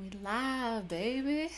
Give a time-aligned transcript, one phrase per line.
[0.00, 1.50] We live, baby.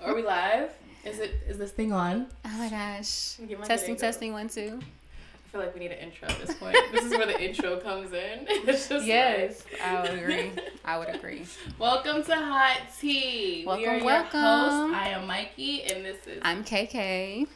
[0.00, 0.70] Are we live?
[1.04, 2.26] Is it is this thing on?
[2.44, 3.36] Oh my gosh.
[3.40, 4.78] My Testing, testing, one, two.
[4.80, 6.76] I feel like we need an intro at this point.
[6.92, 8.46] this is where the intro comes in.
[8.48, 10.52] It's just Yes, I would agree.
[10.84, 11.46] I would agree.
[11.80, 13.60] welcome to Hot Tea.
[13.62, 14.94] we Welcome, your welcome.
[14.94, 17.48] I am Mikey, and this is I'm KK,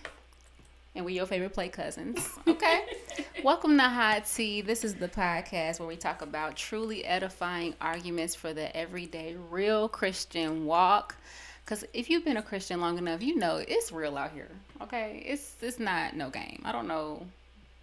[0.95, 2.29] and we your favorite play cousins.
[2.47, 2.85] Okay.
[3.45, 4.61] Welcome to Hot Tea.
[4.61, 9.89] This is the podcast where we talk about truly edifying arguments for the everyday, real
[9.89, 11.17] Christian walk.
[11.65, 14.51] Because if you've been a Christian long enough, you know it's real out here.
[14.83, 16.61] Okay, it's it's not no game.
[16.65, 17.25] I don't know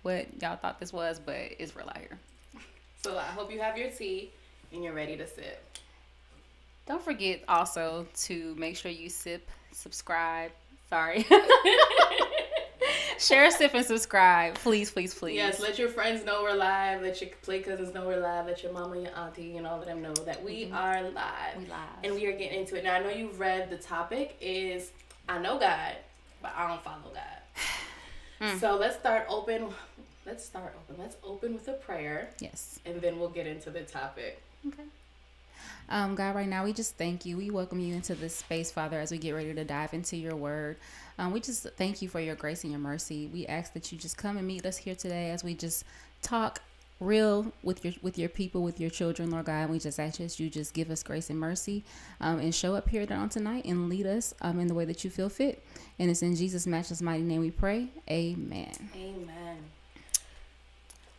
[0.03, 2.17] what y'all thought this was, but it's real out here.
[3.01, 4.31] So I hope you have your tea
[4.71, 5.63] and you're ready to sip.
[6.85, 10.51] Don't forget also to make sure you sip, subscribe.
[10.89, 11.25] Sorry.
[13.19, 14.55] Share, sip, and subscribe.
[14.55, 15.35] Please, please, please.
[15.35, 17.01] Yes, let your friends know we're live.
[17.01, 18.45] Let your play cousins know we're live.
[18.45, 20.73] Let your mama, your auntie, and all of them know that we Mhm.
[20.73, 21.57] are live.
[21.57, 21.77] We live.
[22.03, 22.85] And we are getting into it.
[22.85, 24.91] Now I know you've read the topic is
[25.27, 25.97] I know God,
[26.41, 27.23] but I don't follow God.
[28.41, 28.57] Mm.
[28.61, 29.73] So let's start open.
[30.25, 30.95] Let's start open.
[31.03, 32.79] Let's open with a prayer yes.
[32.85, 34.41] and then we'll get into the topic.
[34.65, 34.83] Okay.
[35.89, 37.37] Um, God, right now we just thank you.
[37.37, 40.35] We welcome you into this space, Father, as we get ready to dive into your
[40.35, 40.77] word.
[41.17, 43.29] Um, we just thank you for your grace and your mercy.
[43.33, 45.83] We ask that you just come and meet us here today as we just
[46.21, 46.61] talk
[46.99, 49.63] real with your with your people, with your children, Lord God.
[49.63, 51.83] And we just ask that you just give us grace and mercy
[52.21, 55.03] um, and show up here on tonight and lead us um, in the way that
[55.03, 55.63] you feel fit.
[55.97, 57.87] And it's in Jesus' matchless mighty name we pray.
[58.09, 58.73] Amen.
[58.95, 59.57] Amen.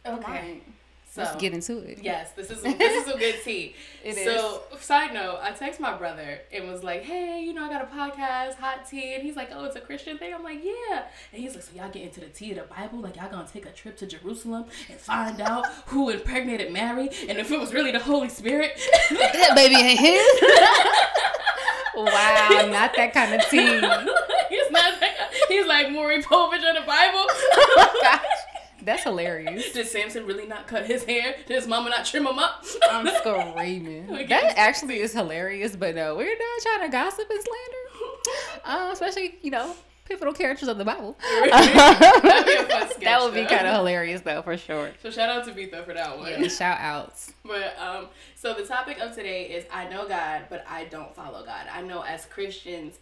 [0.07, 0.61] Okay.
[1.11, 1.99] So Let's get into it.
[2.03, 3.75] Yes, this is this is a good tea.
[4.05, 7.69] It so, side note, I text my brother and was like, "Hey, you know, I
[7.69, 10.63] got a podcast, Hot Tea," and he's like, "Oh, it's a Christian thing." I'm like,
[10.63, 13.01] "Yeah," and he's like, "So y'all get into the tea of the Bible?
[13.01, 17.39] Like y'all gonna take a trip to Jerusalem and find out who impregnated Mary and
[17.39, 20.41] if it was really the Holy Spirit?" that baby ain't his.
[21.97, 23.81] wow, not that kind of tea.
[24.49, 25.01] he's not.
[25.01, 25.11] Like,
[25.49, 27.27] he's like Maury Povich of the Bible.
[27.27, 28.29] Oh
[28.83, 29.73] That's hilarious.
[29.73, 31.35] Did Samson really not cut his hair?
[31.47, 32.65] Did his mama not trim him up?
[32.91, 34.07] I'm screaming.
[34.29, 38.65] That actually is hilarious, but no, we're not trying to gossip and slander.
[38.65, 39.75] Um, especially, you know,
[40.05, 41.17] pivotal characters of the Bible.
[41.51, 44.91] That'd be a fun sketch, that would be kind of hilarious, though, for sure.
[45.03, 46.31] So shout out to Bitha for that one.
[46.43, 47.33] Yeah, shout outs.
[47.45, 51.45] But um, so the topic of today is I know God, but I don't follow
[51.45, 51.67] God.
[51.73, 52.99] I know as Christians,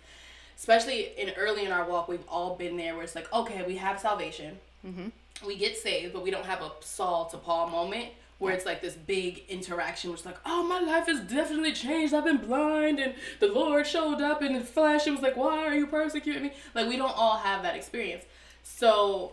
[0.56, 3.76] especially in early in our walk, we've all been there where it's like, okay, we
[3.76, 5.10] have salvation, Mhm.
[5.46, 8.80] We get saved, but we don't have a Saul to Paul moment where it's like
[8.80, 12.14] this big interaction which it's like, oh, my life has definitely changed.
[12.14, 15.06] I've been blind, and the Lord showed up in the flesh.
[15.08, 16.52] It was like, why are you persecuting me?
[16.74, 18.24] Like we don't all have that experience.
[18.62, 19.32] So,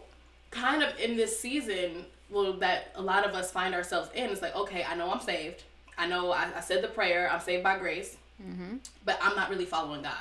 [0.51, 4.41] kind of in this season, well, that a lot of us find ourselves in, it's
[4.41, 5.63] like, okay, I know I'm saved.
[5.97, 7.29] I know I, I said the prayer.
[7.31, 8.77] I'm saved by grace, Mm-hmm.
[9.05, 10.13] but I'm not really following God.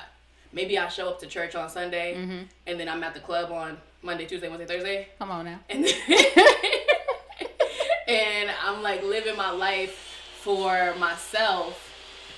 [0.53, 2.43] Maybe I show up to church on Sunday, Mm-hmm.
[2.67, 5.59] and then I'm at the club on Monday, Tuesday, Wednesday, Thursday Come on now.
[5.69, 5.85] and
[8.07, 9.97] and I'm like living my life
[10.41, 11.91] for myself,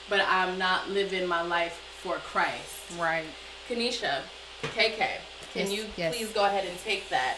[0.10, 2.92] but I'm not living my life for Christ.
[2.98, 3.26] Right.
[3.68, 4.22] Kanisha,
[4.64, 5.10] KK, can
[5.56, 6.16] Yes, you yes.
[6.16, 7.38] please go ahead and take that?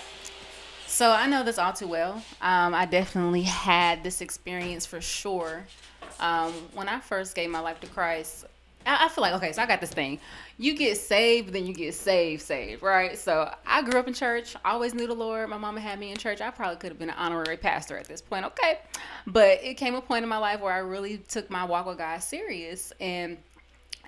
[0.86, 2.16] So I know this all too well.
[2.42, 5.66] Um, I definitely had this experience for sure.
[6.20, 8.46] Um, when I first gave my life to Christ,
[8.90, 10.20] I, I feel like okay, so I got this thing.
[10.58, 13.18] You get saved, then you get saved, saved, right?
[13.18, 14.56] So I grew up in church.
[14.66, 15.50] Always knew the Lord.
[15.50, 16.42] My mama had me in church.
[16.42, 18.80] I probably could have been an honorary pastor at this point, okay?
[19.28, 21.98] But it came a point in my life where I really took my walk with
[21.98, 23.38] God serious and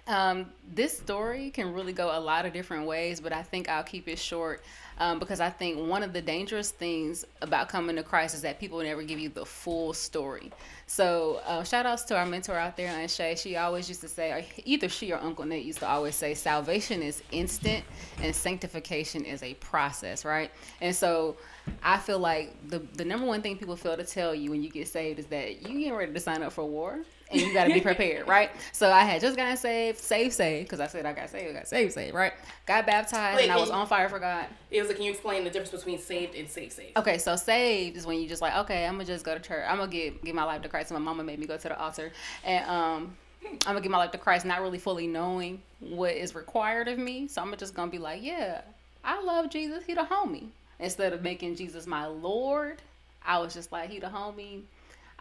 [0.07, 3.83] um, this story can really go a lot of different ways, but I think I'll
[3.83, 4.63] keep it short
[5.01, 8.59] um, because I think one of the dangerous things about coming to Christ is that
[8.59, 10.51] people never give you the full story.
[10.85, 13.33] So, uh, shout outs to our mentor out there, Aunt Shay.
[13.33, 17.01] She always used to say, either she or Uncle Nate used to always say, salvation
[17.01, 17.83] is instant
[18.21, 20.51] and sanctification is a process, right?
[20.81, 21.35] And so,
[21.81, 24.69] I feel like the the number one thing people fail to tell you when you
[24.69, 26.99] get saved is that you getting ready to sign up for war
[27.31, 28.51] and you got to be prepared, right?
[28.71, 31.53] So I had just gotten saved, saved, saved, because I said I got saved, I
[31.53, 32.33] got saved, saved, right?
[32.65, 34.45] Got baptized, Wait, and I was you- on fire for God.
[34.69, 36.97] It was like, can you explain the difference between saved and safe saved?
[36.97, 39.65] Okay, so saved is when you just like, okay, I'm gonna just go to church.
[39.67, 40.91] I'm gonna give give my life to Christ.
[40.91, 42.11] And my mama made me go to the altar,
[42.43, 46.35] and um, I'm gonna give my life to Christ, not really fully knowing what is
[46.35, 47.27] required of me.
[47.27, 48.61] So I'm just gonna be like, yeah,
[49.03, 49.83] I love Jesus.
[49.85, 50.47] He the homie.
[50.79, 52.81] Instead of making Jesus my Lord,
[53.23, 54.61] I was just like, he the homie.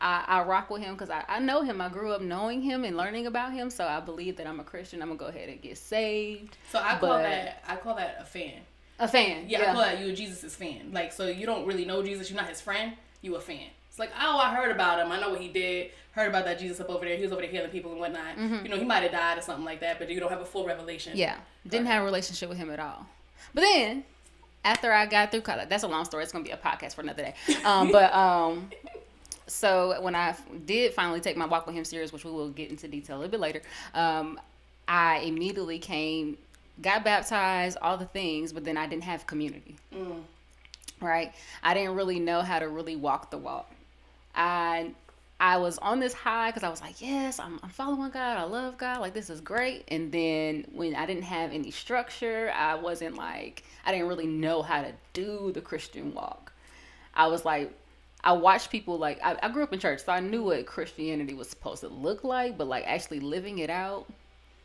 [0.01, 1.81] I, I rock with him because I, I know him.
[1.81, 3.69] I grew up knowing him and learning about him.
[3.71, 5.03] So I believe that I'm a Christian.
[5.03, 6.57] I'm gonna go ahead and get saved.
[6.71, 8.61] So I call But- that I call that a fan.
[8.99, 9.45] A fan.
[9.49, 10.91] Yeah, I call that you a Jesus' fan.
[10.93, 12.31] Like, so you don't really know Jesus.
[12.31, 12.93] You're not his friend.
[13.23, 13.67] You a fan.
[13.89, 15.11] It's like, oh, I heard about him.
[15.11, 15.91] I know what he did.
[16.13, 17.17] Heard about that Jesus up over there.
[17.17, 18.39] He was over there healing people and whatnot.
[18.39, 20.45] You know, he might have died or something like that, but you don't have a
[20.45, 21.13] full revelation.
[21.13, 21.21] Mm-hmm.
[21.21, 21.37] Yeah,
[21.67, 23.07] didn't have a relationship with him at all.
[23.55, 24.05] But then,
[24.65, 26.23] after I got through college, that's a long story.
[26.25, 27.35] It's gonna be a podcast for another day.
[27.65, 28.71] Um, but um,
[29.51, 30.35] so when I
[30.67, 33.19] did finally take my walk with him serious, which we will get into detail a
[33.19, 33.63] little bit later,
[33.95, 34.41] um,
[34.89, 36.39] I immediately came,
[36.81, 39.77] got baptized, all the things, but then I didn't have community.
[39.95, 40.23] Mm.
[41.01, 41.33] Right,
[41.63, 43.71] I didn't really know how to really walk the walk.
[44.35, 44.93] I
[45.41, 48.37] I was on this high because I was like, yes, I'm, I'm following God.
[48.37, 49.01] I love God.
[49.01, 49.85] Like, this is great.
[49.89, 54.61] And then when I didn't have any structure, I wasn't like, I didn't really know
[54.61, 56.53] how to do the Christian walk.
[57.15, 57.73] I was like,
[58.23, 61.35] I watched people like, I, I grew up in church, so I knew what Christianity
[61.35, 64.07] was supposed to look like, but like actually living it out,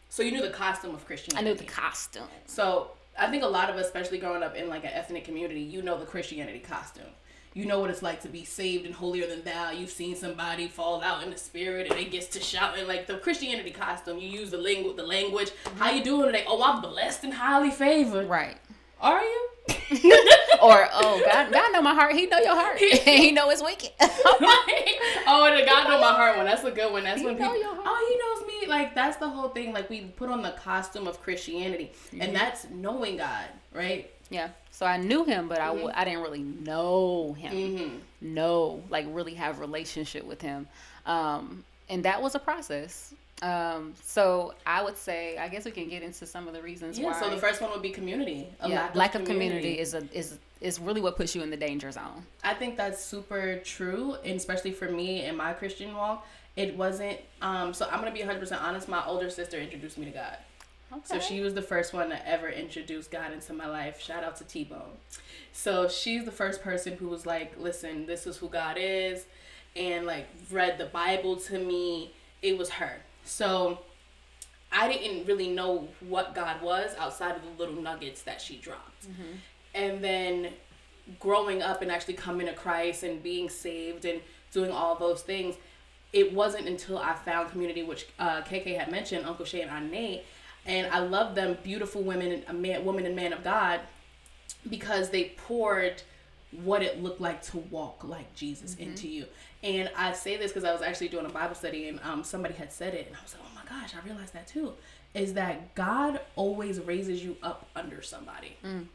[0.09, 1.45] So you knew the costume of Christianity.
[1.45, 2.27] I knew the costume.
[2.45, 5.61] So I think a lot of us, especially growing up in like an ethnic community,
[5.61, 7.05] you know the Christianity costume.
[7.53, 9.71] You know what it's like to be saved and holier than thou.
[9.71, 13.15] You've seen somebody fall out in the spirit and it gets to shouting like the
[13.17, 14.19] Christianity costume.
[14.19, 15.51] You use the language, the language.
[15.79, 16.43] How you doing today?
[16.45, 18.27] Oh, I'm blessed and highly favored.
[18.27, 18.57] Right.
[18.99, 19.49] Are you?
[20.61, 22.13] Or, oh, God, God know my heart.
[22.15, 22.77] He know your heart.
[22.79, 23.91] he know it's wicked.
[23.99, 26.45] oh, the God know my heart one.
[26.45, 27.03] That's a good one.
[27.03, 27.59] That's He when know people.
[27.61, 27.85] your heart.
[27.87, 28.67] Oh, he knows me.
[28.67, 29.73] Like that's the whole thing.
[29.73, 32.21] Like we put on the costume of Christianity, Mm-hmm.
[32.21, 34.09] and that's knowing God, right?
[34.29, 34.49] Yeah.
[34.71, 37.53] So I knew him, but I w- I didn't really know him.
[37.53, 38.33] Mm-hmm.
[38.33, 40.67] Know, like really have relationship with him.
[41.05, 43.13] Um, and that was a process.
[43.41, 46.97] Um, so I would say, I guess we can get into some of the reasons
[46.97, 47.07] Yeah.
[47.07, 47.19] why.
[47.19, 48.47] So the first one would be community.
[48.61, 49.77] A yeah, lack, of community.
[49.79, 52.25] is a is is really what puts you in the danger zone.
[52.43, 56.25] I think that's super true, and especially for me in my Christian walk.
[56.55, 57.19] It wasn't.
[57.41, 58.87] Um, so I'm gonna be 100 percent honest.
[58.87, 60.37] My older sister introduced me to God.
[60.93, 61.01] Okay.
[61.03, 63.99] So she was the first one to ever introduce God into my life.
[63.99, 64.93] Shout out to T Bone.
[65.51, 69.25] So she's the first person who was like, "Listen, this is who God is,"
[69.75, 72.13] and like read the Bible to me.
[72.41, 73.01] It was her.
[73.25, 73.79] So
[74.71, 79.05] I didn't really know what God was outside of the little nuggets that she dropped.
[79.73, 80.49] And then
[81.19, 85.55] growing up and actually coming to Christ and being saved and doing all those things,
[86.13, 89.91] it wasn't until I found community, which uh, KK had mentioned, Uncle Shay and Aunt
[89.91, 90.23] Nate,
[90.65, 93.81] and I love them, beautiful women, and a man, woman and man of God,
[94.69, 96.01] because they poured
[96.63, 98.89] what it looked like to walk like Jesus mm-hmm.
[98.89, 99.25] into you.
[99.63, 102.53] And I say this because I was actually doing a Bible study and um, somebody
[102.53, 104.73] had said it, and I was like, oh my gosh, I realized that too.
[105.13, 108.57] Is that God always raises you up under somebody.
[108.63, 108.87] Mm.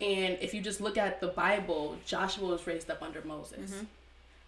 [0.00, 3.70] And if you just look at the Bible, Joshua was raised up under Moses.
[3.70, 3.84] Mm-hmm.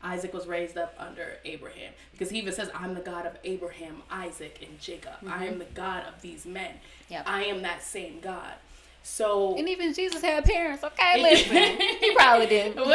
[0.02, 1.92] Isaac was raised up under Abraham.
[2.10, 5.12] Because he even says, I'm the God of Abraham, Isaac, and Jacob.
[5.22, 5.42] I mm-hmm.
[5.44, 6.74] am the God of these men.
[7.08, 7.24] Yep.
[7.26, 8.54] I am that same God.
[9.02, 10.84] So And even Jesus had parents.
[10.84, 11.56] Okay, listen,
[12.00, 12.76] he probably did.
[12.76, 12.86] Word.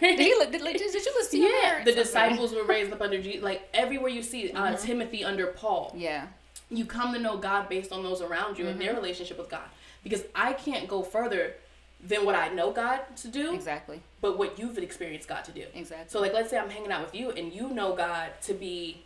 [0.00, 1.84] Did, he, did, did, did you listen Yeah, parents?
[1.90, 3.42] the disciples were raised up under Jesus.
[3.42, 6.26] Like everywhere you see uh, Timothy under Paul, Yeah.
[6.70, 8.86] you come to know God based on those around you and Mm-hmm.
[8.86, 9.68] their relationship with God.
[10.02, 11.54] Because I can't go further
[12.02, 14.00] than what I know God to do, Exactly.
[14.22, 15.64] but what you've experienced God to do.
[15.74, 16.06] Exactly.
[16.08, 19.02] So, like, let's say I'm hanging out with you and you know God to be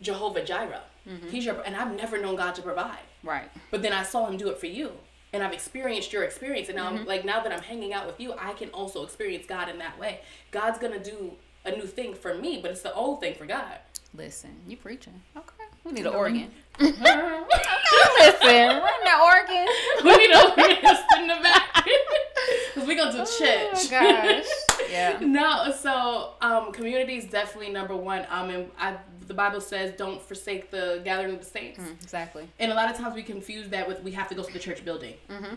[0.00, 0.80] Jehovah Jireh.
[1.06, 1.28] Mm-hmm.
[1.28, 3.00] He's your, and I've never known God to provide.
[3.22, 3.50] Right.
[3.70, 4.92] But then I saw him do it for you.
[5.32, 6.68] And I've experienced your experience.
[6.68, 6.98] And now, Mm-hmm.
[7.00, 9.78] I'm, like, now that I'm hanging out with you, I can also experience God in
[9.78, 10.20] that way.
[10.50, 11.32] God's going to do
[11.64, 13.78] a new thing for me, but it's the old thing for God.
[14.14, 15.20] Listen, you preaching.
[15.36, 15.64] Okay.
[15.84, 16.18] We need an No.
[16.18, 16.50] organ.
[16.80, 19.66] we Listen, run the organ.
[20.04, 21.69] We need a organist in the back.
[21.84, 23.72] Because we go going to church.
[23.74, 24.90] Oh gosh.
[24.90, 25.18] Yeah.
[25.20, 28.26] no, so um, community is definitely number one.
[28.28, 28.96] Um, and I,
[29.26, 32.48] the Bible says, "Don't forsake the gathering of the saints." Mm, exactly.
[32.58, 34.58] And a lot of times we confuse that with we have to go to the
[34.58, 35.14] church building.
[35.28, 35.54] Mm-hmm.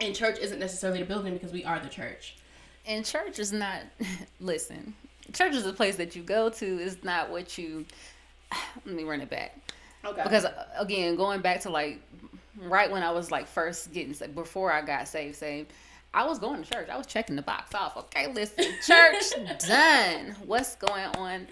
[0.00, 2.36] And church isn't necessarily the building because we are the church.
[2.86, 3.82] And church is not.
[4.40, 4.94] Listen,
[5.32, 6.66] church is a place that you go to.
[6.66, 7.86] Is not what you.
[8.84, 9.58] Let me run it back.
[10.04, 10.22] Okay.
[10.22, 10.44] because
[10.78, 11.98] again going back to like
[12.62, 15.70] right when i was like first getting saved before i got saved saved
[16.12, 19.24] i was going to church i was checking the box off okay listen church
[19.66, 21.46] done what's going on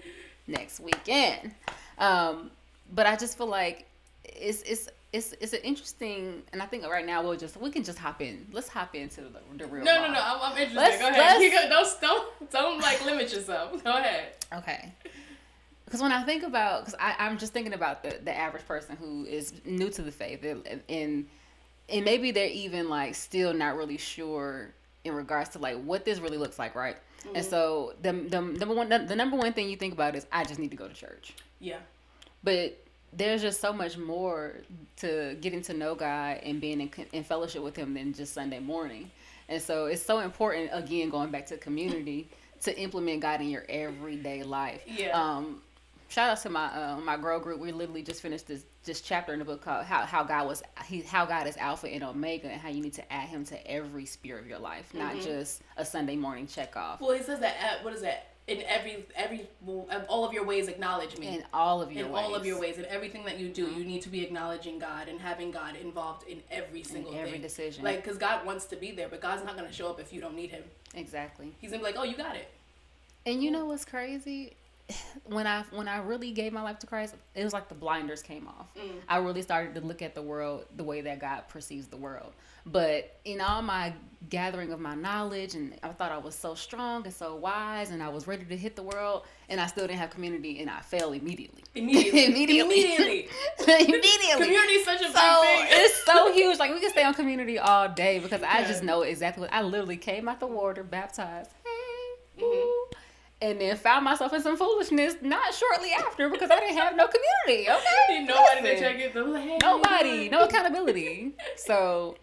[0.47, 1.51] next weekend
[1.99, 2.49] um
[2.93, 3.85] but i just feel like
[4.25, 7.83] it's it's it's it's an interesting and i think right now we'll just we can
[7.83, 10.19] just hop in let's hop into the, the real no, no, no.
[10.19, 10.75] I'm, I'm interested.
[10.75, 11.39] Let's- go ahead.
[11.39, 13.83] let's- go, don't, don't, don't like limit yourself.
[13.83, 14.33] Go ahead.
[14.53, 14.91] Okay.
[15.93, 19.25] Because when I think about, because I'm just thinking about the, the average person who
[19.25, 21.27] is new to the faith, and, and
[21.87, 24.71] and maybe they're even like still not really sure
[25.03, 26.97] in regards to like what this really looks like, right?
[27.35, 30.45] And so the the number one the number one thing you think about is I
[30.45, 31.77] just need to go to church, Yeah.
[32.43, 32.75] but
[33.15, 34.55] there's just so much more
[34.97, 38.57] to getting to know God and being in, in fellowship with Him than just Sunday
[38.59, 39.11] morning.
[39.47, 42.29] And so it's so important, again, going back to community,
[42.63, 44.81] to implement God in your everyday life.
[44.87, 45.09] Yeah.
[45.11, 45.61] Um,
[46.09, 47.59] shout out to my uh, my girl group.
[47.59, 50.63] We literally just finished this this chapter in the book called how how God was
[50.85, 53.67] he how God is Alpha and Omega and how you need to add Him to
[53.71, 55.23] every sphere of your life, not mm-hmm.
[55.23, 57.01] just a Sunday morning check off.
[57.01, 57.55] Well, he says that.
[57.59, 58.29] At, what is that?
[58.45, 61.27] In every every um, all of your ways, acknowledge me.
[61.27, 62.23] In all of your in ways.
[62.25, 63.79] all of your ways, in everything that you do, mm-hmm.
[63.79, 67.41] you need to be acknowledging God and having God involved in every single every thing.
[67.41, 67.85] decision.
[67.85, 70.11] Like, because God wants to be there, but God's not going to show up if
[70.11, 70.63] you don't need Him.
[70.93, 71.53] Exactly.
[71.59, 72.49] He's gonna be like, "Oh, you got it."
[73.25, 74.57] And you know what's crazy?
[75.25, 78.21] When I when I really gave my life to Christ, it was like the blinders
[78.21, 78.67] came off.
[78.75, 78.91] Mm.
[79.07, 82.33] I really started to look at the world the way that God perceives the world.
[82.65, 83.93] But in all my
[84.29, 88.01] gathering of my knowledge, and I thought I was so strong and so wise, and
[88.03, 90.79] I was ready to hit the world, and I still didn't have community, and I
[90.79, 91.63] fell immediately.
[91.75, 92.25] Immediately.
[92.25, 93.29] immediately, Immediately.
[93.67, 94.45] immediately.
[94.45, 95.65] Community is such a big So thing.
[95.69, 96.59] it's so huge.
[96.59, 99.61] Like we can stay on community all day because I just know exactly what I
[99.61, 101.49] literally came out the water, baptized,
[103.43, 107.07] and then found myself in some foolishness not shortly after because I didn't have no
[107.07, 107.69] community.
[108.09, 109.11] Okay, Nobody to check it.
[109.11, 111.33] Hey, Nobody, no accountability.
[111.57, 112.15] So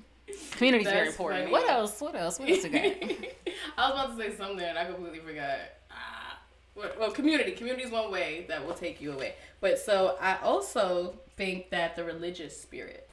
[0.52, 1.42] community is very important.
[1.42, 1.52] funny.
[1.52, 2.00] What else?
[2.00, 2.38] What else?
[2.40, 2.82] What else you got?
[3.78, 5.58] I was about to say something and I completely forgot.
[5.90, 6.38] Ah,
[6.74, 7.52] what- well, community.
[7.52, 9.34] Community is one way that will take you away.
[9.60, 13.08] But so I also think that the religious spirit,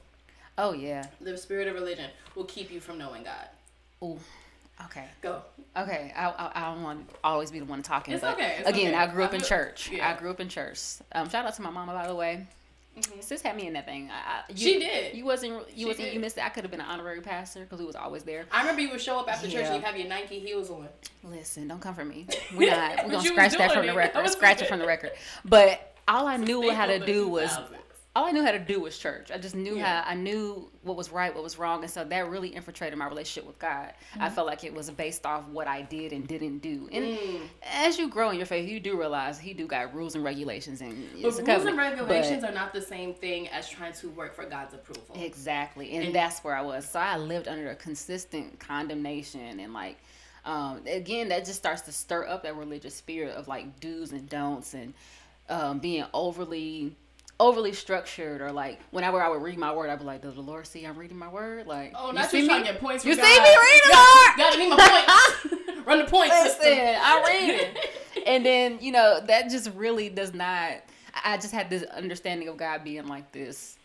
[0.58, 1.08] Oh yeah.
[1.20, 3.48] the spirit of religion, will keep you from knowing God.
[4.04, 4.20] Ooh.
[4.86, 5.05] Okay.
[5.22, 5.41] Go.
[5.75, 8.13] Okay, I, I, I don't want to always be the one talking.
[8.13, 9.03] It's okay, it's again, okay.
[9.03, 9.91] I grew up I in church.
[9.91, 10.10] yeah.
[10.10, 10.79] I grew up in church.
[11.12, 12.48] Um, shout out to my mama, by the way.
[12.98, 13.24] Mhm.
[13.24, 14.10] Sis had me in that thing.
[14.12, 15.15] I, you, She did.
[15.15, 15.53] You wasn't.
[15.69, 16.13] You She wasn't.
[16.13, 16.43] You missed it.
[16.43, 18.46] I could have been an honorary pastor because we was always there.
[18.51, 20.88] I remember you would show up after church and you have your Nike heels on.
[21.24, 22.25] Listen, don't come for me.
[22.55, 22.98] We're not.
[23.05, 23.88] We're gonna scratch that from it.
[23.88, 24.27] the record.
[24.29, 25.12] Scratch it from the record.
[25.46, 27.76] But all I knew how to Staple of the do was 2000s.
[28.18, 29.30] All I knew how to do was church.
[29.32, 30.02] I just knew Yeah.
[30.02, 33.06] how I knew what was right, what was wrong, and so that really infiltrated my
[33.06, 33.94] relationship with God.
[34.14, 34.24] Mm-hmm.
[34.24, 36.90] I felt like it was based off what I did and didn't do.
[36.92, 37.42] And Mm.
[37.64, 40.82] as you grow in your faith, you do realize He do got rules and regulations,
[40.82, 44.10] and But rules a and regulations But- are not the same thing as trying to
[44.10, 45.16] work for God's approval.
[45.16, 45.92] Exactly.
[45.96, 46.90] And, And- that's where I was.
[46.90, 49.98] So I lived under a consistent condemnation and like
[50.46, 54.30] um again that just starts to stir up that religious spirit of like do's and
[54.30, 54.94] don'ts and
[55.50, 56.96] um being overly
[57.39, 60.41] overly structured or like whenever I would read my word I'd be like, Does the
[60.41, 61.67] Lord see I'm reading my word?
[61.67, 62.48] Like Oh, you not just me?
[62.48, 63.06] trying to get points.
[63.06, 64.38] You from see me reading the God, Lord?
[64.38, 65.77] God, need my points.
[65.88, 66.74] Run the points Listen.
[66.74, 67.50] I read
[68.17, 68.27] it.
[68.27, 70.72] And then, you know, that just really does not
[71.24, 73.77] I just had this understanding of God being like this.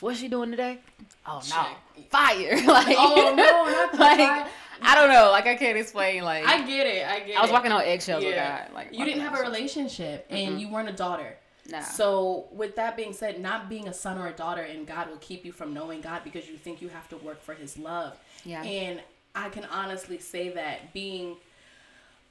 [0.00, 0.78] What's she doing today?
[1.26, 1.40] Oh no.
[1.40, 2.10] Check.
[2.10, 2.56] Fire.
[2.66, 4.46] like Oh, no, not like fire.
[4.82, 5.30] I don't know.
[5.30, 7.06] Like I can't explain like I get it.
[7.06, 7.38] I get it.
[7.38, 8.70] I was walking on eggshells with God.
[8.74, 11.36] Like you didn't have a relationship and you weren't a daughter.
[11.82, 15.18] So, with that being said, not being a son or a daughter in God will
[15.18, 18.16] keep you from knowing God because you think you have to work for His love.
[18.44, 18.62] Yeah.
[18.62, 19.00] And
[19.34, 21.36] I can honestly say that being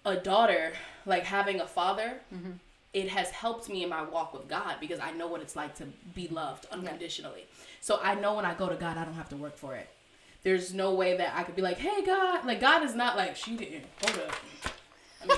[0.05, 0.73] a daughter,
[1.05, 2.51] like having a father, Mm-hmm.
[2.93, 5.75] it has helped me in my walk with God because I know what it's like
[5.75, 7.45] to be loved unconditionally.
[7.81, 9.87] So, I know when I go to God, I don't have to work for it.
[10.41, 12.45] There's no way that I could be like, hey, God.
[12.45, 13.83] Like, God is not like, she didn't.
[14.05, 14.35] Hold up.
[15.21, 15.37] I mean,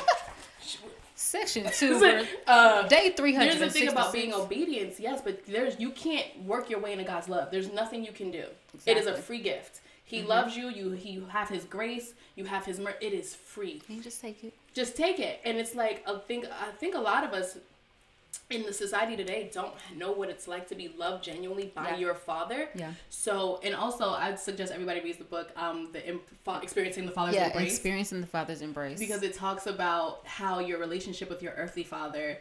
[1.32, 3.58] Section two, uh, day three hundred.
[3.58, 7.06] there's the thing about being obedience, yes, but there's you can't work your way into
[7.06, 7.52] God's love.
[7.52, 8.46] There's nothing you can do.
[8.86, 9.22] It is a Mm-hmm.
[9.22, 9.80] free gift.
[10.04, 10.68] He loves you.
[10.70, 12.14] You he have His grace.
[12.36, 13.82] You have His mer- It is free.
[13.88, 14.54] You just take it.
[14.74, 15.40] Just take it.
[15.46, 17.58] And it's like I think I think a lot of us
[18.50, 21.98] in the society today don't know what it's like to be loved genuinely by Yeah.
[21.98, 22.70] your father.
[22.76, 22.92] Yeah.
[23.10, 27.12] So and also I'd suggest everybody reads the book, um, the Im- Fa- experiencing the
[27.12, 29.00] father's Yeah, embrace experiencing the Father's embrace.
[29.00, 32.38] because it talks about how your relationship with your earthly father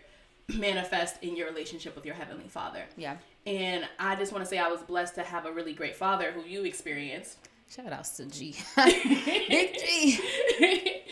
[0.54, 2.85] manifests in your relationship with your heavenly father.
[2.97, 3.16] yeah.
[3.47, 6.30] And I just want to say I was blessed to have a really great father
[6.32, 7.38] who you experienced.
[7.75, 8.54] Shout outs to G.
[8.76, 11.02] Big G.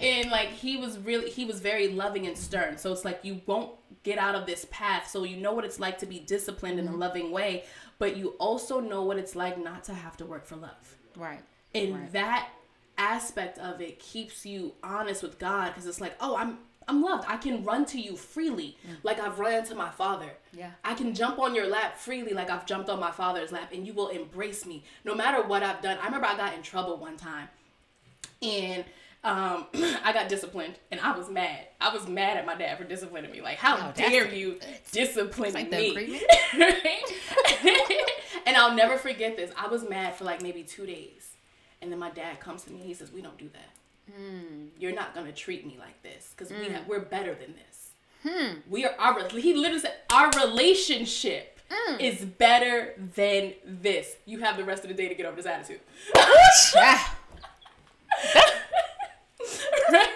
[0.00, 2.78] and like he was really he was very loving and stern.
[2.78, 3.70] So it's like you won't
[4.06, 5.08] get out of this path.
[5.08, 7.00] So you know what it's like to be disciplined in a mm-hmm.
[7.00, 7.64] loving way,
[7.98, 10.96] but you also know what it's like not to have to work for love.
[11.16, 11.42] Right.
[11.74, 12.12] and Right.
[12.12, 12.50] that
[12.96, 16.58] aspect of it keeps you honest with God because it's like, oh, I'm
[16.88, 17.24] I'm loved.
[17.26, 18.94] I can run to you freely, mm.
[19.02, 20.30] like I've run to my father.
[20.52, 20.70] Yeah.
[20.84, 23.84] I can jump on your lap freely, like I've jumped on my father's lap, and
[23.84, 25.98] you will embrace me no matter what I've done.
[26.00, 27.48] I remember I got in trouble one time,
[28.40, 28.84] and
[29.26, 29.66] um,
[30.04, 31.66] I got disciplined, and I was mad.
[31.80, 33.40] I was mad at my dad for disciplining me.
[33.42, 34.58] Like, how Oh, dare you
[34.92, 36.22] discipline like me?
[38.46, 39.50] and I'll never forget this.
[39.58, 41.32] I was mad for like maybe two days.
[41.82, 44.14] And then my dad comes to me and he says, We don't do that.
[44.14, 44.66] Hmm.
[44.78, 47.90] You're not going to treat me like this because we have, we're better than this.
[48.68, 51.98] We are our, he literally said, Our relationship Hmm.
[52.00, 54.14] is better than this.
[54.24, 55.80] You have the rest of the day to get over this attitude.
[59.92, 60.08] right?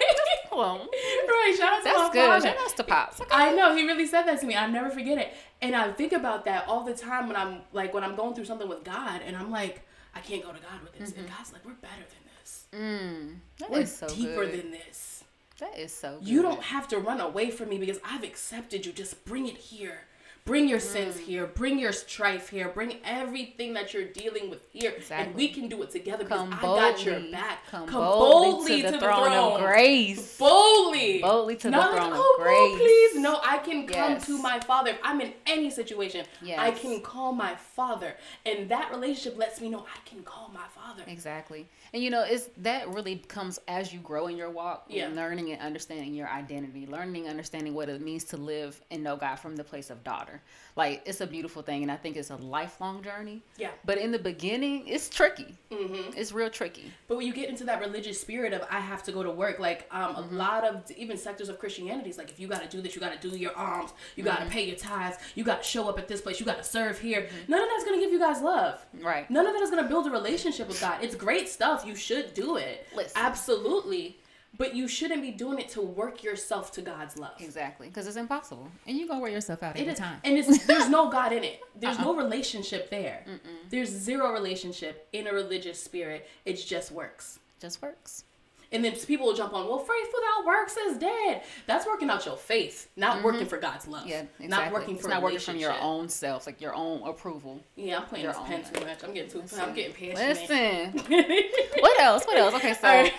[0.52, 1.54] Right.
[1.58, 2.26] Shout out to that's good.
[2.26, 2.46] father.
[2.48, 3.20] Shout out to pops.
[3.20, 3.30] Okay.
[3.32, 4.56] I know he really said that to me.
[4.56, 7.94] I never forget it, and I think about that all the time when I'm like
[7.94, 9.82] when I'm going through something with God, and I'm like,
[10.14, 12.66] I can't go to God with this, and God's like, we're better than this.
[12.74, 14.60] Mm, that We're is so deeper good.
[14.62, 15.24] than this.
[15.58, 16.28] that is so good.
[16.28, 18.92] You don't have to run away from me because I've accepted you.
[18.92, 20.02] Just bring it here.
[20.50, 21.20] Bring your sins Mm.
[21.20, 21.46] here.
[21.46, 22.68] Bring your strife here.
[22.70, 26.54] Bring everything that you're dealing with here, and we can do it together because Come
[26.54, 27.64] I got your back.
[27.68, 30.36] Come, boldly, to the, throne, of grace.
[30.38, 31.20] Boldly.
[31.22, 32.72] Boldly to the Not throne like, of oh, grace.
[32.72, 33.14] No, please.
[33.20, 34.26] No, I can come Yes.
[34.26, 34.90] to my father.
[34.90, 36.58] If I'm in any situation, Yes.
[36.58, 38.16] I can call my father.
[38.44, 41.04] And that relationship lets me know I can call my father.
[41.06, 41.68] Exactly.
[41.92, 45.10] And you know, it's that really comes as you grow in your walk, Yeah.
[45.14, 49.36] learning and understanding your identity, learning understanding what it means to live and know God
[49.36, 50.39] from the place of daughter.
[50.76, 53.42] Like it's a beautiful thing and I think it's a lifelong journey.
[53.58, 53.70] Yeah.
[53.84, 55.56] But in the beginning, it's tricky.
[55.72, 56.12] Mm-hmm.
[56.16, 56.92] It's real tricky.
[57.08, 59.58] But when you get into that religious spirit of I have to go to work,
[59.58, 60.34] like um, Mm-hmm.
[60.34, 62.94] a lot of even sectors of Christianity is like if you got to do this,
[62.94, 64.50] you got to do your alms, you got to Mm-hmm.
[64.52, 66.98] pay your tithes, you got to show up at this place, you got to serve
[67.00, 67.28] here.
[67.48, 68.84] None of that's gonna give you guys love.
[69.02, 69.28] Right.
[69.28, 70.98] None of that is gonna build a relationship with God.
[71.02, 71.84] It's great stuff.
[71.84, 72.86] You should do it.
[72.94, 73.12] Listen.
[73.16, 74.16] Absolutely.
[74.60, 77.32] But you shouldn't be doing it to work yourself to God's love.
[77.40, 77.88] Exactly.
[77.88, 78.68] Because it's impossible.
[78.86, 80.18] And you gonna wear yourself out It every time.
[80.22, 81.60] and it's there's no God in it.
[81.74, 82.04] There's Uh-uh.
[82.04, 83.24] no relationship there.
[83.70, 86.28] There's zero relationship in a religious spirit.
[86.44, 87.38] It just works.
[87.58, 88.24] just works.
[88.72, 91.42] And then people will jump on, well, faith without works is dead.
[91.66, 94.02] That's working out your faith, not working for God's love.
[94.02, 94.10] Mm-hmm.
[94.10, 94.48] Yeah, exactly.
[94.48, 97.60] Not working it's for not working from your own self, like your own approval.
[97.74, 98.72] Yeah, I'm playing your this pen life.
[98.72, 99.04] too much.
[99.04, 99.40] I'm getting too.
[99.40, 99.60] Listen.
[99.60, 100.50] I'm getting passionate.
[100.50, 101.42] Listen.
[101.80, 102.24] what else?
[102.24, 102.54] What else?
[102.54, 103.12] Okay, so right.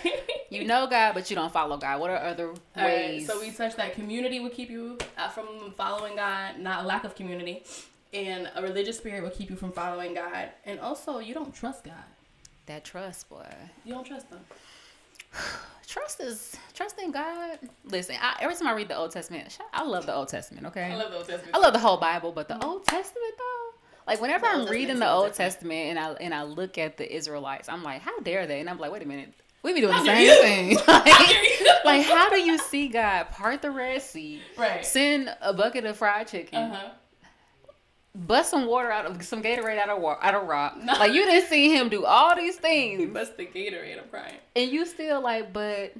[0.49, 1.99] you know God, but you don't follow God.
[1.99, 3.27] What are other All right, ways?
[3.27, 7.03] so we touched that community will keep you uh, from following God, not a lack
[7.03, 7.63] of community,
[8.13, 11.83] and a religious spirit will keep you from following God, and also you don't trust
[11.83, 11.93] God.
[12.67, 13.45] that trust, boy.
[13.83, 14.39] You don't trust them.
[15.87, 17.59] Trust is trusting God.
[17.85, 20.65] Listen, I, every time I read the Old Testament, I love the Old Testament.
[20.67, 21.29] Okay, I love those.
[21.53, 24.99] I love the whole Bible, but the Old Testament though, like whenever The I'm reading
[24.99, 25.51] the Old different.
[25.53, 28.61] Testament and I and I look at the Israelites, I'm like, how dare they?
[28.61, 30.35] And I'm like, wait a minute, we be doing the same you?
[30.35, 30.77] thing.
[31.83, 34.85] Like, like, how do you see God part the Red Sea, Right.
[34.85, 36.89] send a bucket of fried chicken, Uh huh.
[38.13, 40.77] Bust some water out of some Gatorade out of wa- out of rock?
[40.81, 40.93] No.
[40.93, 42.99] Like you didn't see him do all these things.
[42.99, 43.97] He must the Gatorade.
[44.01, 44.35] I'm crying.
[44.55, 45.93] and you still like, but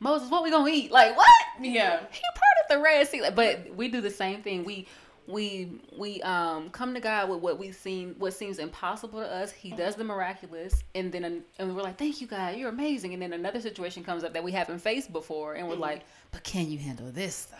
[0.00, 0.90] Moses, what we gonna eat?
[0.90, 1.26] Like what?
[1.60, 2.00] Yeah.
[2.10, 3.22] he parted the Red Sea.
[3.22, 4.64] Like, but we do the same thing.
[4.64, 4.86] We
[5.26, 9.50] we we um come to God with what we seem what seems impossible to us.
[9.52, 13.22] He does the miraculous, and then and we're like, "Thank you, God, you're amazing." And
[13.22, 16.70] then another situation comes up that we haven't faced before, and we're like, "But can
[16.70, 17.56] you handle this though?"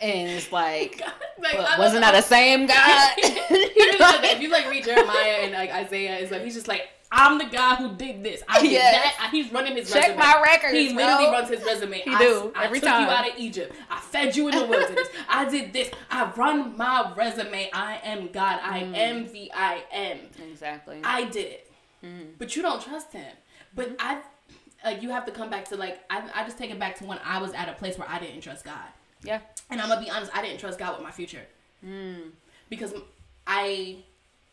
[0.00, 1.02] And it's like,
[1.42, 3.12] Like, wasn't that the same God?
[3.18, 7.46] If you like read Jeremiah and like Isaiah, it's like he's just like, I'm the
[7.46, 8.42] guy who did this.
[8.48, 8.94] I did Yes.
[8.94, 9.26] that.
[9.26, 10.18] I- He's running his Check resume.
[10.18, 11.32] my records, He literally bro.
[11.32, 11.98] runs his resume.
[12.00, 13.02] He I, do, I every took time.
[13.02, 13.74] you out of Egypt.
[13.90, 15.08] I fed you in the wilderness.
[15.28, 15.90] I did this.
[16.10, 17.68] I run my resume.
[17.72, 18.60] I am God.
[18.62, 18.94] I Mm.
[18.96, 20.18] am the I am.
[20.50, 21.00] exactly.
[21.02, 21.72] I did it.
[22.04, 22.24] Mm-hmm.
[22.38, 23.32] But you don't trust him.
[23.74, 24.20] But I,
[24.84, 27.04] like, you have to come back to like I, I just take it back to
[27.06, 28.76] when I was at a place where I didn't trust God.
[29.22, 29.40] Yeah.
[29.70, 31.46] And I'm gonna be honest, I didn't trust God with my future
[31.84, 32.30] Mm.
[32.68, 32.92] because
[33.46, 33.96] I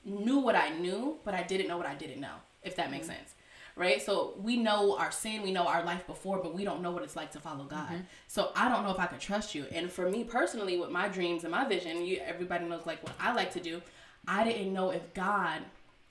[0.05, 2.35] knew what I knew, but I didn't know what I didn't know.
[2.63, 3.35] If that makes sense,
[3.75, 4.01] right?
[4.01, 7.03] So we know our sin, we know our life before, but we don't know what
[7.03, 8.05] it's like to follow God.
[8.27, 9.65] So I don't know if I could trust you.
[9.71, 13.13] And for me personally, with my dreams and my vision, you everybody knows like what
[13.19, 13.81] I like to do.
[14.27, 15.61] I didn't know if God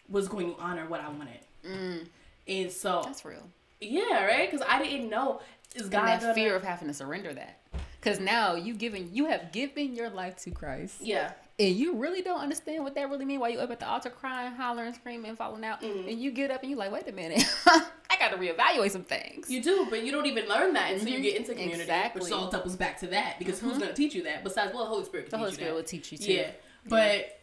[0.09, 2.07] was going to honor what I wanted, Mm.
[2.47, 3.43] and so That's real.
[3.81, 4.51] yeah, right?
[4.51, 5.41] Because I didn't know
[5.75, 7.59] is God and that gonna, fear of having to surrender that,
[8.07, 10.97] because now you given you have given your life to Christ.
[11.01, 11.33] yeah.
[11.59, 14.11] and you really don't understand what that really means Why you up at the altar
[14.11, 16.09] crying, hollering, screaming, falling out, Mhm.
[16.11, 19.03] and you get up and you like, wait a minute, I got to reevaluate some
[19.05, 19.51] things.
[19.51, 21.23] You do, but you don't even learn that until you Mhm.
[21.23, 22.23] get into community, Exactly.
[22.23, 23.81] which all doubles back to that because who's Mhm.
[23.81, 25.31] going to teach you that besides well, the Holy Spirit.
[25.31, 26.33] the Holy Spirit you will teach you too.
[26.33, 26.51] Yeah,
[26.89, 27.41] but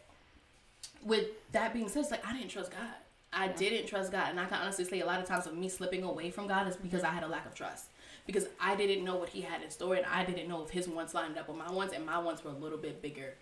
[1.04, 2.80] with that being said, it's like I didn't trust God.
[3.36, 5.68] I didn't trust God, and I can honestly say a lot of times of me
[5.68, 7.86] slipping away from God is because I had a lack of trust.
[8.26, 10.88] Because I didn't know what He had in store, and I didn't know if His
[10.88, 13.34] wants lined up with my wants, and my wants were a little bit bigger.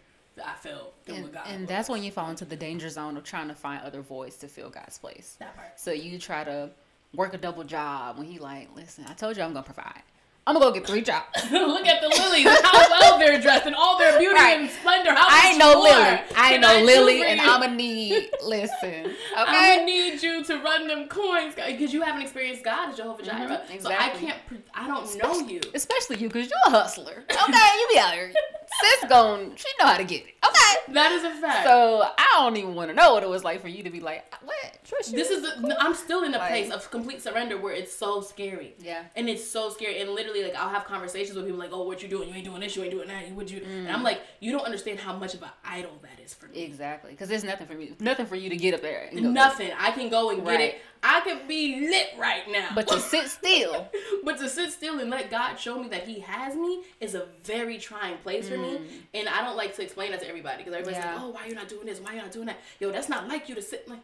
[0.42, 1.42] I felt than And, what God.
[1.47, 4.37] and that's when you fall into the danger zone of trying to find other voids
[4.37, 5.37] to fill God's place.
[5.40, 5.79] that part.
[5.79, 6.71] So you try to
[7.14, 10.03] work a double job when he like, listen, I told you I'm gonna provide.
[10.44, 11.24] I'm gonna go get three jobs.
[11.52, 14.61] Look at the lilies and how well they're dressed and all their beauty Right.
[14.61, 15.12] and splendor.
[15.14, 16.18] How I ain't no more Lily.
[16.37, 17.48] I ain't no Lily, and you?
[17.48, 18.28] I'ma need.
[18.44, 19.74] Listen, I'm okay.
[19.76, 23.48] gonna need you to run them coins because you haven't experienced God as Jehovah Jireh.
[23.48, 23.72] So I Mm-hmm.
[23.74, 24.26] exactly.
[24.26, 24.46] can't.
[24.48, 25.61] Pre- I don't know you.
[25.74, 27.22] Especially you, cause you're a hustler.
[27.31, 28.33] Okay, you be out here.
[28.81, 30.32] Sis gon' she know how to get it.
[30.46, 30.92] Okay.
[30.94, 31.66] That is a fact.
[31.66, 34.00] So I don't even want to know what it was like for you to be
[34.00, 34.78] like, what?
[34.85, 35.16] Trust you?
[35.18, 38.20] This is the, I'm still in a Like- place of complete surrender where it's so
[38.20, 38.74] scary.
[38.81, 39.05] Yeah.
[39.16, 40.00] And it's so scary.
[40.00, 42.28] And literally, like, I'll have conversations with people like, oh, what you doing?
[42.28, 42.74] You ain't doing this.
[42.76, 43.31] You ain't doing that.
[43.33, 43.62] Would you?
[43.64, 43.94] And Mm.
[43.94, 46.62] I'm like, you don't understand how much of an idol that is for me.
[46.62, 49.09] Exactly, because there's nothing for me, nothing for you to get up there.
[49.11, 49.70] And go- Nothing.
[49.78, 50.61] I can go and get Right.
[50.61, 50.83] it.
[51.05, 52.68] I could be lit right now.
[52.74, 53.88] But to sit still,
[54.24, 57.26] but to sit still and let God show me that He has me is a
[57.44, 58.81] very trying place for me.
[59.14, 61.05] And I don't like to explain that to everybody because everybody's Mm.
[61.05, 61.14] Yeah.
[61.14, 62.01] like, oh, why you not doing this?
[62.01, 62.59] Why you not doing that?
[62.81, 64.01] Yo, that's not like you to sit like.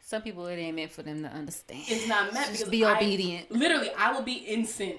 [0.00, 1.82] some people it ain't meant for them to understand.
[1.88, 3.50] It's not meant Just because be I- obedient.
[3.50, 4.96] Literally, I will be in sin.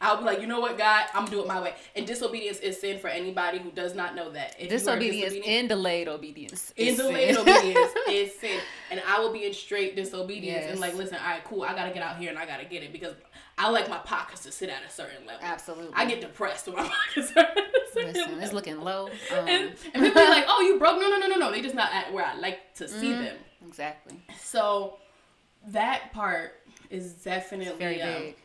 [0.00, 1.74] I'll be like, you know what, God, I'm gonna do it my way.
[1.96, 4.54] And disobedience is sin for anybody who does not know that.
[4.56, 6.72] If Disobedience and delayed obedience.
[6.76, 7.48] in is delayed sin.
[7.48, 8.60] obedience is sin.
[8.92, 11.92] And I will be in straight disobedience and like, listen, all right, cool, I gotta
[11.92, 13.14] get out here and I gotta get it because
[13.58, 15.40] I like my pockets to sit at a certain level.
[15.42, 15.92] Absolutely.
[15.94, 19.06] I get depressed when my pockets are at a certain Listen, it's looking low.
[19.36, 21.00] Um, And, and people are like, oh, you broke?
[21.00, 21.50] No, no, no, no, no.
[21.50, 23.24] They just not at where I like to see Mm-hmm.
[23.24, 23.36] them.
[23.66, 24.20] exactly.
[24.40, 24.98] So
[25.68, 26.54] that part
[26.90, 28.36] is definitely Very um, big.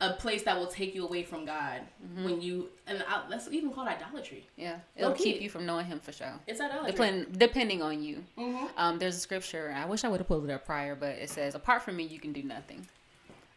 [0.00, 2.24] a place that will take you away from God Mm-hmm.
[2.24, 4.46] when you and I, let's even call it idolatry.
[4.56, 6.32] Yeah, it'll keep you from knowing him for sure.
[6.46, 6.92] It's idolatry.
[6.92, 8.24] Depending, depending on you.
[8.38, 8.68] Mhm.
[8.76, 9.74] Um, there's a scripture.
[9.76, 12.04] I wish I would have pulled it up prior, but it says, "Apart from me,
[12.04, 12.86] you can do nothing.